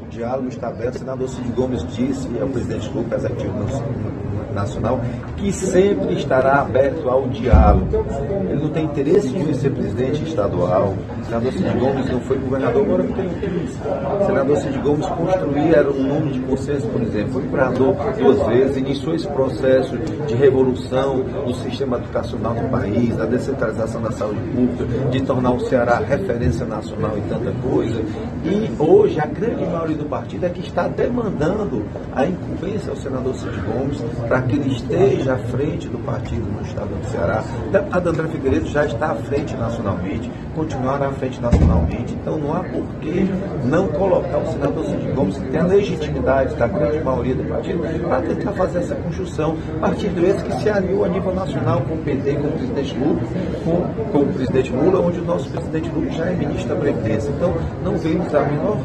O 0.01 0.09
diálogo 0.09 0.49
está 0.49 0.67
aberto. 0.69 0.95
O 0.95 0.99
senador 0.99 1.29
Cid 1.29 1.49
Gomes 1.51 1.85
disse 1.95 2.27
ao 2.39 2.49
presidente 2.49 2.89
do 2.89 3.15
Executivo 3.15 4.24
Nacional 4.55 5.01
que 5.35 5.51
sempre 5.51 6.15
estará 6.15 6.61
aberto 6.61 7.09
ao 7.09 7.27
diálogo. 7.27 8.05
Ele 8.49 8.63
não 8.63 8.69
tem 8.69 8.85
interesse 8.85 9.27
de 9.27 9.53
ser 9.55 9.71
presidente 9.71 10.23
estadual. 10.23 10.95
O 11.21 11.25
senador 11.25 11.51
Cid 11.51 11.79
Gomes 11.79 12.11
não 12.11 12.21
foi 12.21 12.37
governador, 12.37 12.83
agora 12.83 13.03
quis. 13.03 13.77
O 14.21 14.25
senador 14.25 14.57
Cid 14.57 14.79
Gomes 14.79 15.05
construía 15.05 15.75
era 15.75 15.91
um 15.91 16.03
nome 16.03 16.31
de 16.31 16.39
consenso, 16.39 16.87
por 16.87 17.01
exemplo. 17.01 17.33
Foi 17.33 17.43
governador 17.43 17.95
duas 18.17 18.47
vezes, 18.47 18.77
iniciou 18.77 19.15
esse 19.15 19.27
processo 19.27 19.97
de 19.97 20.35
revolução 20.35 21.17
no 21.17 21.53
sistema 21.55 21.97
educacional 21.97 22.53
do 22.53 22.69
país, 22.69 23.15
da 23.15 23.25
descentralização 23.25 24.01
da 24.01 24.11
saúde 24.11 24.39
pública, 24.39 25.09
de 25.09 25.21
tornar 25.21 25.51
o 25.51 25.59
Ceará 25.59 25.99
referência 25.99 26.65
nacional 26.65 27.17
em 27.17 27.21
tanta 27.21 27.51
coisa. 27.67 28.01
E 28.43 28.71
hoje 28.79 29.19
a 29.19 29.25
grande 29.25 29.65
maioria 29.65 29.97
do 29.97 30.05
partido 30.05 30.45
é 30.45 30.49
que 30.49 30.61
está 30.61 30.87
demandando 30.87 31.85
a 32.13 32.25
incumbência 32.25 32.91
ao 32.91 32.95
senador 32.95 33.35
Cid 33.35 33.55
Gomes 33.61 34.01
para 34.27 34.44
que 34.45 34.55
ele 34.55 34.73
esteja 34.73 35.33
à 35.33 35.37
frente 35.37 35.87
do 35.87 35.97
partido 35.99 36.45
no 36.51 36.61
estado 36.61 36.89
do 36.89 37.05
Ceará. 37.09 37.43
O 37.67 37.71
deputado 37.71 38.09
André 38.09 38.27
Figueiredo 38.27 38.67
já 38.67 38.85
está 38.85 39.11
à 39.11 39.15
frente 39.15 39.55
nacionalmente, 39.55 40.31
continuará 40.55 41.07
à 41.07 41.11
frente 41.11 41.41
nacionalmente, 41.41 42.13
então 42.13 42.37
não 42.37 42.53
há 42.53 42.63
por 42.63 42.83
que 43.01 43.29
não 43.63 43.87
colocar 43.89 44.37
o 44.37 44.51
senador 44.51 44.85
Cid 44.85 45.11
Gomes, 45.13 45.37
que 45.37 45.47
tem 45.49 45.59
a 45.59 45.65
legitimidade 45.65 46.55
da 46.55 46.67
grande 46.67 47.03
maioria 47.03 47.35
do 47.35 47.43
partido, 47.45 47.79
para 48.07 48.21
tentar 48.21 48.51
fazer 48.53 48.79
essa 48.79 48.95
construção. 48.95 49.57
Partido 49.79 50.25
esse 50.25 50.43
que 50.43 50.53
se 50.61 50.69
aliou 50.69 51.05
a 51.05 51.07
nível 51.07 51.33
nacional 51.33 51.81
com 51.81 51.95
o 51.95 51.97
PT, 51.97 52.33
com 52.35 52.47
o 52.47 52.51
presidente 52.51 52.97
Lula, 52.97 53.21
com, 53.63 54.11
com 54.11 54.19
o 54.19 54.33
presidente 54.33 54.71
Lula, 54.71 54.99
onde 54.99 55.19
o 55.19 55.25
nosso 55.25 55.49
presidente 55.49 55.89
Lula 55.89 56.11
já 56.11 56.25
é 56.25 56.33
ministro 56.33 56.69
da 56.69 56.75
Previdência. 56.75 57.29
Então, 57.29 57.53
não 57.83 57.97
vemos 57.97 58.33
a 58.33 58.41
menor 58.43 58.77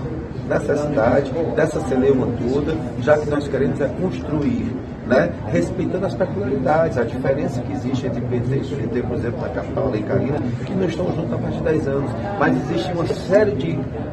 necessidade 0.58 1.30
dessa 1.54 1.80
celeuma 1.82 2.26
toda, 2.26 2.76
já 3.00 3.16
que 3.16 3.30
nós 3.30 3.46
queremos 3.46 3.80
é 3.80 3.88
construir 4.00 4.74
né, 5.10 5.32
respeitando 5.50 6.06
as 6.06 6.14
peculiaridades, 6.14 6.96
a 6.96 7.04
diferença 7.04 7.60
que 7.62 7.72
existe 7.72 8.06
entre 8.06 8.20
PT 8.20 8.56
e 8.56 8.76
PT, 8.76 9.02
por 9.02 9.16
exemplo, 9.16 9.40
na 9.40 9.48
capital, 9.48 9.96
e 9.96 10.02
Carina, 10.04 10.38
que 10.64 10.72
não 10.72 10.86
estão 10.86 11.06
juntos 11.14 11.32
há 11.32 11.38
mais 11.38 11.54
de 11.54 11.62
10 11.62 11.88
anos. 11.88 12.10
Mas 12.38 12.56
existe 12.56 12.92
uma 12.92 13.06
série 13.06 13.56
de, 13.56 13.72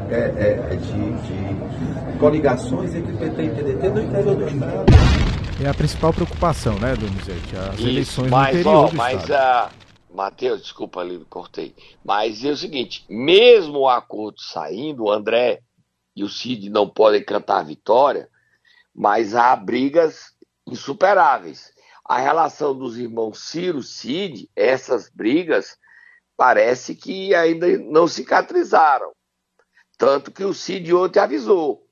é, 0.10 0.69
é, 0.71 0.75
de, 0.75 1.12
de 1.21 2.17
coligações 2.17 2.95
entre 2.95 3.13
PT 3.13 3.43
e 3.43 3.49
PDT 3.49 3.89
no 3.89 4.01
interior 4.01 4.36
do 4.36 4.47
Estado. 4.47 4.86
É 5.63 5.69
a 5.69 5.73
principal 5.73 6.13
preocupação, 6.13 6.79
né, 6.79 6.95
Donizete? 6.95 7.55
As 7.55 7.75
Isso, 7.75 7.88
eleições 7.88 8.31
mas, 8.31 8.53
no 8.53 8.60
interior 8.60 8.86
ó, 8.86 8.88
do 8.89 8.95
mas 8.95 9.21
Estado. 9.21 9.33
a. 9.33 9.69
Matheus, 10.13 10.62
desculpa 10.62 11.01
ali, 11.01 11.23
cortei. 11.29 11.75
Mas 12.03 12.43
é 12.43 12.49
o 12.49 12.57
seguinte: 12.57 13.05
mesmo 13.07 13.79
o 13.79 13.89
acordo 13.89 14.39
saindo, 14.39 15.03
o 15.03 15.12
André 15.12 15.62
e 16.15 16.23
o 16.23 16.29
Cid 16.29 16.71
não 16.71 16.89
podem 16.89 17.23
cantar 17.23 17.60
a 17.60 17.63
vitória, 17.63 18.27
mas 18.95 19.36
há 19.36 19.55
brigas 19.55 20.37
insuperáveis. 20.67 21.71
A 22.06 22.19
relação 22.19 22.77
dos 22.77 22.97
irmãos 22.97 23.49
Ciro 23.49 23.82
Cid, 23.82 24.49
essas 24.56 25.10
brigas, 25.10 25.77
parece 26.36 26.95
que 26.95 27.34
ainda 27.34 27.77
não 27.77 28.08
cicatrizaram. 28.08 29.12
Tanto 29.97 30.32
que 30.32 30.43
o 30.43 30.53
Cid 30.53 30.93
ontem 30.93 31.19
avisou: 31.19 31.88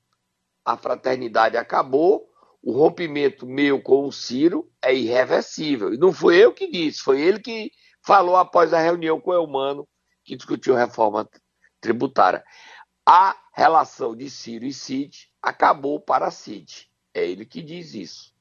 a 0.64 0.76
fraternidade 0.76 1.56
acabou, 1.56 2.28
o 2.62 2.72
rompimento 2.72 3.46
meu 3.46 3.82
com 3.82 4.06
o 4.06 4.12
Ciro 4.12 4.70
é 4.80 4.94
irreversível. 4.94 5.92
E 5.92 5.98
não 5.98 6.12
foi 6.12 6.36
eu 6.36 6.52
que 6.52 6.70
disse, 6.70 7.00
foi 7.00 7.20
ele 7.20 7.40
que 7.40 7.70
falou 8.04 8.36
após 8.36 8.72
a 8.72 8.78
reunião 8.78 9.20
com 9.20 9.30
o 9.30 9.34
Elmano, 9.34 9.86
que 10.24 10.36
discutiu 10.36 10.74
reforma 10.74 11.28
tributária. 11.80 12.44
A 13.04 13.36
relação 13.52 14.16
de 14.16 14.30
Ciro 14.30 14.64
e 14.64 14.72
Cid 14.72 15.28
acabou 15.42 16.00
para 16.00 16.30
Cid. 16.30 16.88
É 17.14 17.24
ele 17.24 17.44
que 17.46 17.62
diz 17.62 17.94
isso. 17.94 18.35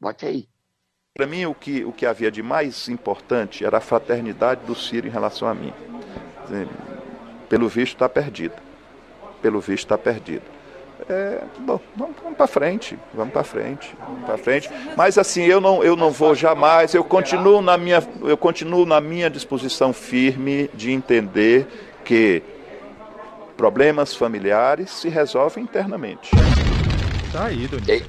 Bote 0.00 0.26
aí. 0.26 0.48
Para 1.14 1.26
mim, 1.26 1.46
o 1.46 1.54
que, 1.54 1.84
o 1.84 1.92
que 1.92 2.04
havia 2.04 2.30
de 2.30 2.42
mais 2.42 2.88
importante 2.88 3.64
era 3.64 3.78
a 3.78 3.80
fraternidade 3.80 4.66
do 4.66 4.74
Ciro 4.74 5.06
em 5.06 5.10
relação 5.10 5.48
a 5.48 5.54
mim. 5.54 5.72
Pelo 7.48 7.68
visto, 7.68 7.94
está 7.94 8.08
perdida. 8.08 8.56
Pelo 9.40 9.60
visto, 9.60 9.84
está 9.84 9.96
perdida. 9.96 10.44
É, 11.08 11.42
bom, 11.60 11.80
vamos, 11.94 12.16
vamos 12.22 12.36
para 12.36 12.46
frente, 12.46 12.98
vamos 13.12 13.32
para 13.32 13.44
frente, 13.44 13.94
vamos 14.06 14.24
para 14.24 14.38
frente. 14.38 14.70
Mas 14.96 15.18
assim, 15.18 15.42
eu 15.42 15.60
não, 15.60 15.84
eu 15.84 15.94
não 15.94 16.10
vou 16.10 16.34
jamais. 16.34 16.94
Eu 16.94 17.04
continuo 17.04 17.60
na 17.60 17.76
minha, 17.76 18.02
eu 18.22 18.36
continuo 18.36 18.84
na 18.86 19.00
minha 19.00 19.30
disposição 19.30 19.92
firme 19.92 20.68
de 20.74 20.90
entender 20.90 21.66
que 22.04 22.42
problemas 23.56 24.14
familiares 24.14 24.90
se 24.90 25.08
resolvem 25.08 25.64
internamente. 25.64 26.30
Tá 27.32 27.46
aí, 27.46 27.66
Donizete. 27.66 28.08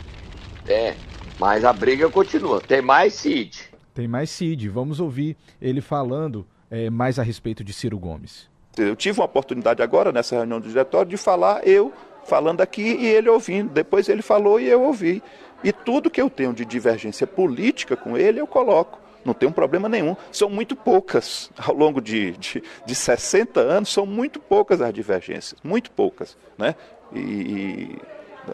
É, 0.68 0.96
mas 1.40 1.64
a 1.64 1.72
briga 1.72 2.10
continua. 2.10 2.60
Tem 2.62 2.82
mais 2.82 3.14
Cid. 3.14 3.70
Tem 3.94 4.08
mais 4.08 4.30
Cid. 4.30 4.70
Vamos 4.70 5.00
ouvir 5.00 5.38
ele 5.62 5.82
falando 5.82 6.46
é, 6.70 6.90
mais 6.90 7.20
a 7.20 7.24
respeito 7.24 7.64
de 7.64 7.74
Ciro 7.74 7.98
Gomes. 7.98 8.50
Eu 8.78 8.96
tive 8.96 9.20
uma 9.20 9.26
oportunidade 9.26 9.82
agora, 9.82 10.12
nessa 10.12 10.36
reunião 10.36 10.60
do 10.60 10.68
diretório, 10.68 11.10
de 11.10 11.18
falar 11.18 11.68
eu 11.68 11.92
falando 12.26 12.62
aqui 12.62 12.82
e 12.82 13.08
ele 13.08 13.30
ouvindo. 13.30 13.72
Depois 13.72 14.10
ele 14.10 14.22
falou 14.22 14.60
e 14.60 14.68
eu 14.68 14.82
ouvi. 14.82 15.24
E 15.64 15.72
tudo 15.72 16.10
que 16.10 16.22
eu 16.22 16.30
tenho 16.30 16.54
de 16.54 16.66
divergência 16.66 17.26
política 17.26 17.96
com 17.96 18.18
ele, 18.18 18.40
eu 18.40 18.48
coloco. 18.48 19.00
Não 19.26 19.34
tem 19.34 19.50
um 19.50 19.52
problema 19.52 19.90
nenhum. 19.90 20.16
São 20.32 20.50
muito 20.50 20.76
poucas. 20.76 21.52
Ao 21.58 21.74
longo 21.74 22.02
de, 22.02 22.32
de, 22.38 22.64
de 22.86 22.96
60 22.96 23.60
anos, 23.60 23.92
são 23.92 24.06
muito 24.06 24.40
poucas 24.40 24.82
as 24.82 24.94
divergências. 24.94 25.60
Muito 25.64 25.90
poucas. 25.92 26.38
Né? 26.58 26.76
E, 27.14 27.20
e 27.20 27.96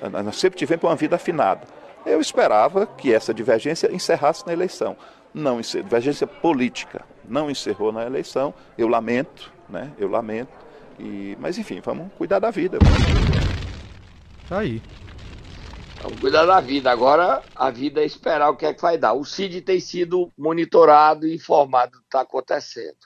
nós 0.09 0.37
sempre 0.37 0.57
tivemos 0.57 0.83
uma 0.83 0.95
vida 0.95 1.15
afinada. 1.15 1.61
Eu 2.05 2.19
esperava 2.19 2.85
que 2.85 3.13
essa 3.13 3.33
divergência 3.33 3.93
encerrasse 3.93 4.45
na 4.45 4.53
eleição. 4.53 4.97
Não 5.33 5.59
encerrou. 5.59 5.85
Divergência 5.85 6.27
política. 6.27 7.05
Não 7.23 7.49
encerrou 7.49 7.91
na 7.91 8.05
eleição. 8.05 8.53
Eu 8.77 8.87
lamento, 8.87 9.51
né? 9.69 9.91
Eu 9.97 10.09
lamento. 10.09 10.51
E, 10.99 11.35
mas 11.39 11.57
enfim, 11.57 11.79
vamos 11.81 12.11
cuidar 12.13 12.39
da 12.39 12.51
vida. 12.51 12.77
Tá 14.47 14.59
aí. 14.59 14.81
Vamos 16.01 16.19
cuidar 16.19 16.45
da 16.45 16.59
vida. 16.59 16.91
Agora 16.91 17.41
a 17.55 17.69
vida 17.69 18.01
é 18.01 18.05
esperar 18.05 18.49
o 18.49 18.57
que 18.57 18.65
é 18.65 18.73
que 18.73 18.81
vai 18.81 18.97
dar. 18.97 19.13
O 19.13 19.23
CID 19.23 19.61
tem 19.61 19.79
sido 19.79 20.29
monitorado 20.37 21.25
e 21.25 21.33
informado 21.33 21.93
do 21.93 21.99
que 21.99 22.07
está 22.07 22.21
acontecendo. 22.21 22.97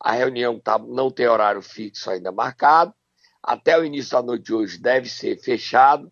A 0.00 0.12
reunião 0.12 0.60
tá, 0.60 0.78
não 0.78 1.10
tem 1.10 1.26
horário 1.26 1.60
fixo 1.60 2.08
ainda 2.08 2.30
marcado. 2.30 2.94
Até 3.42 3.78
o 3.78 3.84
início 3.84 4.12
da 4.12 4.22
noite 4.22 4.44
de 4.44 4.54
hoje 4.54 4.78
deve 4.78 5.08
ser 5.08 5.36
fechado. 5.42 6.10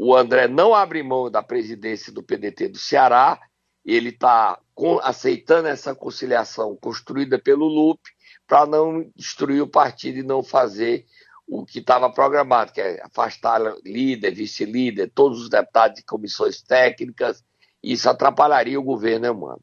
O 0.00 0.14
André 0.14 0.46
não 0.46 0.76
abre 0.76 1.02
mão 1.02 1.28
da 1.28 1.42
presidência 1.42 2.12
do 2.12 2.22
PDT 2.22 2.68
do 2.68 2.78
Ceará. 2.78 3.40
Ele 3.84 4.10
está 4.10 4.56
aceitando 5.02 5.66
essa 5.66 5.92
conciliação 5.92 6.76
construída 6.76 7.36
pelo 7.36 7.66
Lupe 7.66 8.08
para 8.46 8.64
não 8.64 9.10
destruir 9.16 9.60
o 9.60 9.66
partido 9.66 10.20
e 10.20 10.22
não 10.22 10.40
fazer 10.40 11.04
o 11.48 11.66
que 11.66 11.80
estava 11.80 12.08
programado, 12.12 12.72
que 12.72 12.80
é 12.80 13.02
afastar 13.02 13.60
líder, 13.84 14.30
vice-líder, 14.30 15.10
todos 15.12 15.42
os 15.42 15.48
deputados 15.48 15.96
de 15.96 16.04
comissões 16.04 16.62
técnicas. 16.62 17.42
Isso 17.82 18.08
atrapalharia 18.08 18.78
o 18.78 18.84
governo 18.84 19.32
humano. 19.32 19.62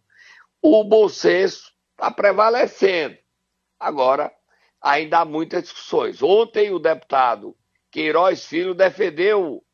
O 0.62 0.84
bom 0.84 1.08
senso 1.08 1.72
está 1.92 2.12
prevalecendo. 2.12 3.16
Agora, 3.80 4.30
ainda 4.82 5.20
há 5.20 5.26
muitas 5.26 5.64
discussões. 5.64 6.22
Ontem, 6.22 6.72
o 6.72 6.80
deputado 6.80 7.56
Queiroz 7.90 8.46
Filho 8.46 8.74
defendeu 8.74 9.65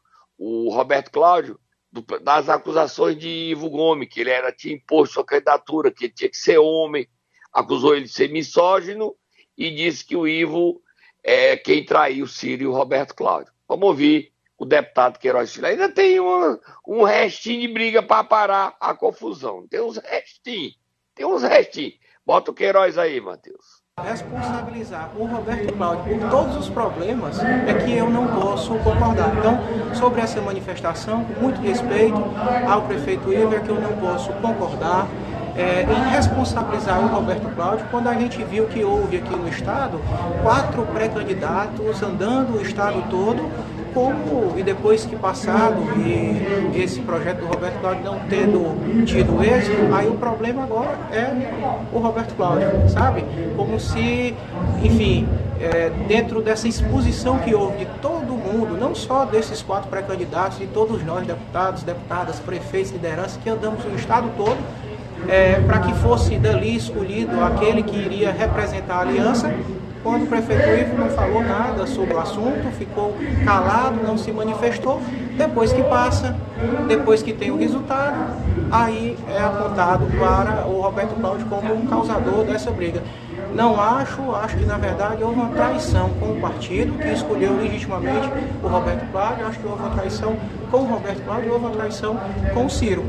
o 0.43 0.69
Roberto 0.73 1.12
Cláudio 1.12 1.60
do, 1.91 2.01
das 2.19 2.49
acusações 2.49 3.15
de 3.15 3.27
Ivo 3.27 3.69
Gomes, 3.69 4.10
que 4.10 4.21
ele 4.21 4.32
era, 4.32 4.51
tinha 4.51 4.73
imposto 4.73 5.13
sua 5.13 5.23
candidatura, 5.23 5.91
que 5.91 6.06
ele 6.06 6.13
tinha 6.13 6.30
que 6.32 6.38
ser 6.38 6.58
homem, 6.58 7.08
acusou 7.54 7.95
ele 7.95 8.06
de 8.06 8.12
ser 8.12 8.32
misógino 8.32 9.15
e 9.56 9.69
disse 9.69 10.04
que 10.04 10.15
o 10.15 10.27
Ivo 10.27 10.82
é 11.23 11.56
quem 11.56 11.86
traiu 11.86 12.25
o 12.25 12.27
Ciro 12.27 12.63
e 12.63 12.65
o 12.65 12.71
Roberto 12.73 13.13
Cláudio. 13.13 13.54
Vamos 13.67 13.88
ouvir 13.88 14.34
o 14.58 14.65
deputado 14.65 15.19
Queiroz 15.19 15.54
Filho. 15.54 15.67
Ainda 15.67 15.89
tem 15.89 16.19
uma, 16.19 16.60
um 16.88 17.04
restinho 17.04 17.62
de 17.62 17.67
briga 17.67 18.01
para 18.01 18.23
parar 18.23 18.75
a 18.80 18.95
confusão. 18.95 19.67
Tem 19.67 19.80
uns 19.80 19.97
restinhos. 19.97 20.75
Tem 21.13 21.23
uns 21.23 21.43
restinhos. 21.43 21.99
Bota 22.25 22.49
o 22.49 22.54
Queiroz 22.54 22.97
aí, 22.97 23.21
Matheus. 23.21 23.81
Responsabilizar 24.04 25.10
o 25.18 25.26
Roberto 25.26 25.74
Cláudio 25.74 26.20
por 26.20 26.30
todos 26.30 26.58
os 26.58 26.70
problemas 26.70 27.40
é 27.40 27.74
que 27.74 27.94
eu 27.94 28.10
não 28.10 28.28
posso 28.28 28.74
concordar. 28.76 29.32
Então, 29.38 29.60
sobre 29.94 30.22
essa 30.22 30.42
manifestação, 30.42 31.24
com 31.24 31.42
muito 31.42 31.62
respeito 31.62 32.22
ao 32.68 32.82
prefeito 32.84 33.32
Iver, 33.32 33.62
que 33.62 33.70
eu 33.70 33.80
não 33.80 33.94
posso 33.98 34.32
concordar 34.34 35.08
é, 35.56 35.84
em 35.84 36.10
responsabilizar 36.12 37.00
o 37.00 37.08
Roberto 37.08 37.54
Cláudio 37.56 37.86
quando 37.92 38.08
a 38.08 38.14
gente 38.14 38.44
viu 38.44 38.68
que 38.68 38.84
houve 38.84 39.18
aqui 39.18 39.36
no 39.36 39.48
Estado 39.50 40.00
quatro 40.42 40.84
pré-candidatos 40.84 42.02
andando 42.02 42.58
o 42.58 42.62
Estado 42.62 43.04
todo 43.10 43.50
como, 43.93 44.58
e 44.58 44.63
depois 44.63 45.06
que 45.06 45.15
passado 45.15 45.82
e 45.97 46.82
esse 46.82 46.99
projeto 47.01 47.39
do 47.39 47.47
Roberto 47.47 47.80
Cláudio 47.80 48.04
não 48.04 48.19
tendo 48.30 49.06
tido 49.06 49.43
êxito, 49.43 49.93
aí 49.93 50.08
o 50.08 50.15
problema 50.15 50.63
agora 50.63 50.97
é 51.12 51.32
o 51.93 51.99
Roberto 51.99 52.36
Cláudio, 52.36 52.67
sabe? 52.89 53.23
Como 53.56 53.80
se, 53.80 54.36
enfim, 54.84 55.27
é, 55.60 55.91
dentro 56.08 56.41
dessa 56.41 56.67
exposição 56.67 57.38
que 57.39 57.54
houve 57.54 57.80
de 57.80 57.86
todo 58.01 58.34
mundo, 58.34 58.77
não 58.80 58.95
só 58.95 59.25
desses 59.25 59.62
quatro 59.62 59.89
pré-candidatos, 59.89 60.58
de 60.58 60.67
todos 60.67 61.04
nós, 61.04 61.25
deputados, 61.25 61.84
deputadas, 61.84 62.39
prefeitos, 62.39 62.91
lideranças, 62.91 63.38
que 63.43 63.49
andamos 63.49 63.86
no 63.86 63.95
estado 63.95 64.30
todo, 64.36 64.58
é, 65.30 65.60
para 65.62 65.80
que 65.80 65.93
fosse 65.95 66.38
dali 66.38 66.75
escolhido 66.75 67.43
aquele 67.43 67.84
que 67.84 67.95
iria 67.95 68.32
representar 68.32 68.95
a 68.95 69.01
aliança. 69.01 69.54
Quando 70.04 70.24
o 70.24 70.28
prefeito 70.28 70.68
Ivo 70.68 70.98
não 70.98 71.10
falou 71.10 71.44
nada 71.44 71.86
sobre 71.86 72.16
o 72.16 72.20
assunto, 72.20 72.72
ficou 72.78 73.14
calado, 73.46 74.02
não 74.02 74.18
se 74.18 74.32
manifestou. 74.32 75.00
Depois 75.38 75.72
que 75.72 75.84
passa, 75.84 76.36
depois 76.88 77.22
que 77.22 77.34
tem 77.34 77.52
o 77.52 77.58
resultado, 77.58 78.36
aí 78.72 79.16
é 79.30 79.40
apontado 79.40 80.06
para 80.18 80.68
o 80.68 80.82
Roberto 80.82 81.14
Cláudio 81.20 81.46
como 81.46 81.74
um 81.74 81.86
causador 81.86 82.44
dessa 82.46 82.72
briga. 82.72 83.02
Não 83.54 83.80
acho, 83.80 84.32
acho 84.34 84.58
que 84.58 84.66
na 84.66 84.78
verdade 84.78 85.24
houve 85.24 85.40
uma 85.40 85.50
traição 85.50 86.10
com 86.20 86.32
o 86.32 86.42
partido 86.42 86.98
que 86.98 87.10
escolheu 87.10 87.56
legitimamente 87.58 88.30
o 88.64 88.68
Roberto 88.68 89.06
Cláudio. 89.12 89.46
Acho 89.46 89.60
que 89.60 89.68
houve 89.68 89.84
uma 89.84 89.92
traição 89.92 90.36
com 90.72 90.78
o 90.78 90.86
Roberto 90.86 91.24
Cláudio 91.24 91.48
e 91.48 91.52
houve 91.52 91.66
uma 91.66 91.76
traição 91.76 92.18
com 92.54 92.66
o 92.66 92.70
Ciro. 92.70 93.06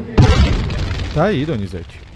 Tá 1.14 1.24
aí, 1.24 1.46
Donizete. 1.46 2.11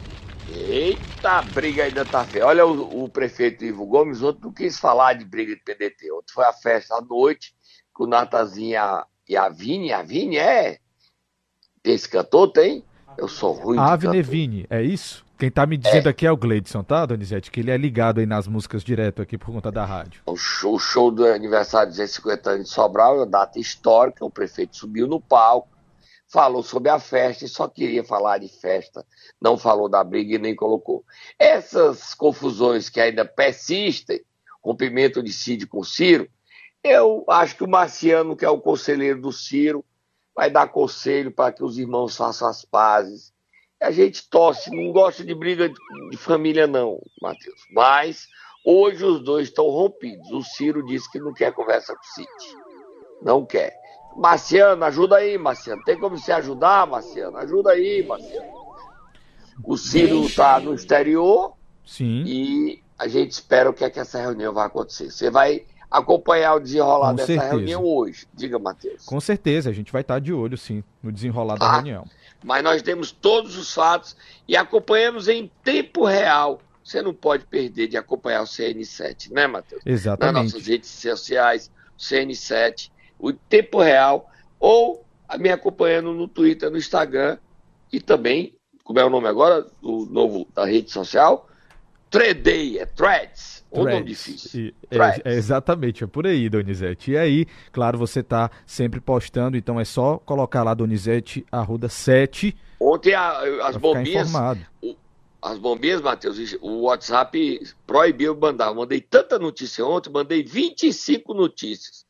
Eita, 0.76 1.40
briga 1.54 1.84
ainda 1.84 2.04
tá 2.04 2.22
feia. 2.22 2.44
Olha 2.44 2.66
o, 2.66 3.04
o, 3.04 3.08
prefeito 3.08 3.64
Ivo 3.64 3.86
Gomes, 3.86 4.20
outro 4.20 4.44
não 4.44 4.52
quis 4.52 4.78
falar 4.78 5.14
de 5.14 5.24
briga 5.24 5.54
de 5.54 5.62
PDT. 5.62 6.12
Outro 6.12 6.34
foi 6.34 6.44
a 6.44 6.52
festa 6.52 6.96
à 6.96 7.00
noite 7.00 7.54
com 7.94 8.04
o 8.04 8.06
Natazinha 8.06 9.02
e 9.26 9.38
a 9.38 9.48
Vini. 9.48 9.90
A 9.90 10.02
Vini 10.02 10.36
é. 10.36 10.76
Tem 11.82 11.94
esse 11.94 12.06
cantor? 12.06 12.52
Tem? 12.52 12.84
Eu 13.16 13.26
sou 13.26 13.54
ruim. 13.54 13.78
Avne 13.78 14.20
Vini, 14.20 14.66
é 14.68 14.82
isso? 14.82 15.24
Quem 15.38 15.50
tá 15.50 15.64
me 15.64 15.78
dizendo 15.78 16.08
é. 16.08 16.10
aqui 16.10 16.26
é 16.26 16.30
o 16.30 16.36
Gleidson, 16.36 16.82
tá, 16.82 17.06
Donizete? 17.06 17.50
Que 17.50 17.60
ele 17.60 17.70
é 17.70 17.76
ligado 17.78 18.20
aí 18.20 18.26
nas 18.26 18.46
músicas 18.46 18.84
direto 18.84 19.22
aqui 19.22 19.38
por 19.38 19.50
conta 19.50 19.72
da 19.72 19.86
rádio. 19.86 20.20
O 20.26 20.36
show, 20.36 20.74
o 20.74 20.78
show 20.78 21.10
do 21.10 21.24
aniversário 21.24 21.90
de 21.90 21.96
250 21.96 22.50
anos 22.50 22.66
de 22.66 22.74
Sobral 22.74 23.14
é 23.14 23.18
uma 23.20 23.26
data 23.26 23.58
histórica. 23.58 24.26
O 24.26 24.30
prefeito 24.30 24.76
subiu 24.76 25.06
no 25.06 25.22
palco 25.22 25.75
falou 26.28 26.62
sobre 26.62 26.90
a 26.90 26.98
festa 26.98 27.44
e 27.44 27.48
só 27.48 27.68
queria 27.68 28.02
falar 28.02 28.38
de 28.38 28.48
festa, 28.48 29.06
não 29.40 29.56
falou 29.56 29.88
da 29.88 30.02
briga 30.02 30.34
e 30.34 30.38
nem 30.38 30.54
colocou. 30.54 31.04
Essas 31.38 32.14
confusões 32.14 32.88
que 32.88 33.00
ainda 33.00 33.24
persistem, 33.24 34.24
rompimento 34.62 35.22
de 35.22 35.32
Cid 35.32 35.66
com 35.66 35.82
Ciro, 35.82 36.28
eu 36.82 37.24
acho 37.28 37.56
que 37.56 37.64
o 37.64 37.68
Marciano, 37.68 38.36
que 38.36 38.44
é 38.44 38.50
o 38.50 38.60
conselheiro 38.60 39.20
do 39.20 39.32
Ciro, 39.32 39.84
vai 40.34 40.50
dar 40.50 40.68
conselho 40.68 41.32
para 41.32 41.52
que 41.52 41.64
os 41.64 41.78
irmãos 41.78 42.16
façam 42.16 42.48
as 42.48 42.64
pazes. 42.64 43.32
A 43.80 43.90
gente 43.90 44.28
torce, 44.28 44.70
não 44.70 44.92
gosta 44.92 45.24
de 45.24 45.34
briga 45.34 45.68
de 45.68 46.16
família, 46.16 46.66
não, 46.66 47.00
Matheus. 47.20 47.60
Mas 47.72 48.26
hoje 48.64 49.04
os 49.04 49.22
dois 49.22 49.48
estão 49.48 49.66
rompidos. 49.66 50.30
O 50.30 50.42
Ciro 50.42 50.84
disse 50.84 51.10
que 51.10 51.18
não 51.18 51.32
quer 51.32 51.52
conversa 51.52 51.94
com 51.94 52.00
o 52.00 52.14
Cid. 52.14 52.56
Não 53.22 53.46
quer. 53.46 53.85
Marciano, 54.16 54.84
ajuda 54.84 55.16
aí, 55.16 55.36
Marciano. 55.36 55.82
Tem 55.84 55.98
como 55.98 56.16
se 56.18 56.32
ajudar, 56.32 56.86
Marciano? 56.86 57.36
Ajuda 57.36 57.72
aí, 57.72 58.04
Marciano. 58.06 58.46
O 59.62 59.76
Ciro 59.76 60.24
está 60.24 60.58
no 60.58 60.74
exterior. 60.74 61.54
Sim. 61.84 62.24
E 62.26 62.82
a 62.98 63.06
gente 63.08 63.32
espera 63.32 63.68
o 63.68 63.72
que 63.72 63.84
é 63.84 63.90
que 63.90 64.00
essa 64.00 64.18
reunião 64.18 64.52
vai 64.52 64.66
acontecer. 64.66 65.10
Você 65.10 65.30
vai 65.30 65.64
acompanhar 65.90 66.54
o 66.54 66.60
desenrolar 66.60 67.10
Com 67.10 67.14
dessa 67.16 67.26
certeza. 67.26 67.50
reunião 67.50 67.84
hoje. 67.84 68.26
Diga, 68.34 68.58
Matheus. 68.58 69.04
Com 69.04 69.20
certeza, 69.20 69.70
a 69.70 69.72
gente 69.72 69.92
vai 69.92 70.00
estar 70.00 70.18
de 70.18 70.32
olho, 70.32 70.56
sim, 70.56 70.82
no 71.02 71.12
desenrolar 71.12 71.56
da 71.56 71.66
ah, 71.66 71.74
reunião. 71.74 72.06
Mas 72.42 72.64
nós 72.64 72.82
temos 72.82 73.12
todos 73.12 73.56
os 73.56 73.72
fatos 73.72 74.16
e 74.48 74.56
acompanhamos 74.56 75.28
em 75.28 75.50
tempo 75.62 76.04
real. 76.04 76.60
Você 76.82 77.02
não 77.02 77.12
pode 77.12 77.44
perder 77.46 77.88
de 77.88 77.96
acompanhar 77.96 78.42
o 78.42 78.46
CN7, 78.46 79.30
né, 79.32 79.46
Matheus? 79.46 79.82
Exatamente. 79.84 80.34
Nas 80.34 80.52
nossas 80.52 80.66
redes 80.66 80.88
sociais, 80.90 81.70
o 81.96 82.00
CN7 82.00 82.90
o 83.18 83.32
tempo 83.32 83.80
real, 83.80 84.30
ou 84.58 85.04
me 85.38 85.50
acompanhando 85.50 86.12
no 86.12 86.28
Twitter, 86.28 86.70
no 86.70 86.76
Instagram 86.76 87.38
e 87.92 88.00
também, 88.00 88.54
como 88.84 88.98
é 88.98 89.04
o 89.04 89.10
nome 89.10 89.28
agora, 89.28 89.66
do 89.82 90.06
novo 90.10 90.46
da 90.54 90.64
rede 90.64 90.90
social? 90.90 91.48
Tredeia, 92.10 92.82
é 92.82 92.86
Threads. 92.86 93.64
Ou 93.70 93.84
nome 93.84 94.04
difícil. 94.04 94.72
É, 94.90 95.32
é, 95.32 95.34
exatamente, 95.34 96.04
é 96.04 96.06
por 96.06 96.26
aí, 96.26 96.48
Donizete. 96.48 97.10
E 97.10 97.18
aí, 97.18 97.46
claro, 97.72 97.98
você 97.98 98.22
tá 98.22 98.50
sempre 98.64 99.00
postando, 99.00 99.56
então 99.56 99.78
é 99.78 99.84
só 99.84 100.18
colocar 100.18 100.62
lá 100.62 100.72
Donizete 100.72 101.44
Arruda 101.50 101.88
7. 101.88 102.56
Ontem 102.80 103.12
a, 103.12 103.66
as 103.66 103.76
bombinhas. 103.76 104.32
As 105.42 105.58
bombinhas, 105.58 106.00
Matheus, 106.00 106.56
o 106.60 106.82
WhatsApp 106.82 107.60
proibiu 107.86 108.36
mandar. 108.36 108.68
Eu 108.68 108.74
mandei 108.74 109.00
tanta 109.00 109.38
notícia 109.38 109.84
ontem, 109.84 110.10
mandei 110.10 110.42
25 110.42 111.34
notícias. 111.34 112.05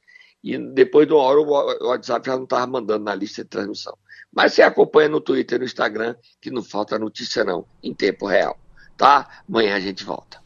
E 0.47 0.57
depois 0.57 1.09
de 1.09 1.13
uma 1.13 1.25
hora 1.25 1.41
o 1.41 1.89
WhatsApp 1.89 2.25
já 2.25 2.37
não 2.37 2.45
estava 2.45 2.69
mandando 2.69 3.05
na 3.05 3.17
lista 3.17 3.43
de 3.43 3.51
transmissão. 3.51 3.99
Mas 4.33 4.53
você 4.53 4.63
acompanha 4.63 5.09
no 5.09 5.21
Twitter 5.21 5.57
e 5.57 5.59
no 5.59 5.65
Instagram, 5.65 6.15
que 6.41 6.53
não 6.53 6.63
falta 6.63 6.97
notícia 7.01 7.43
não, 7.43 7.67
em 7.83 7.93
tempo 7.93 8.29
real. 8.29 8.57
Tá? 8.97 9.43
Amanhã 9.49 9.75
a 9.75 9.81
gente 9.81 10.05
volta. 10.05 10.41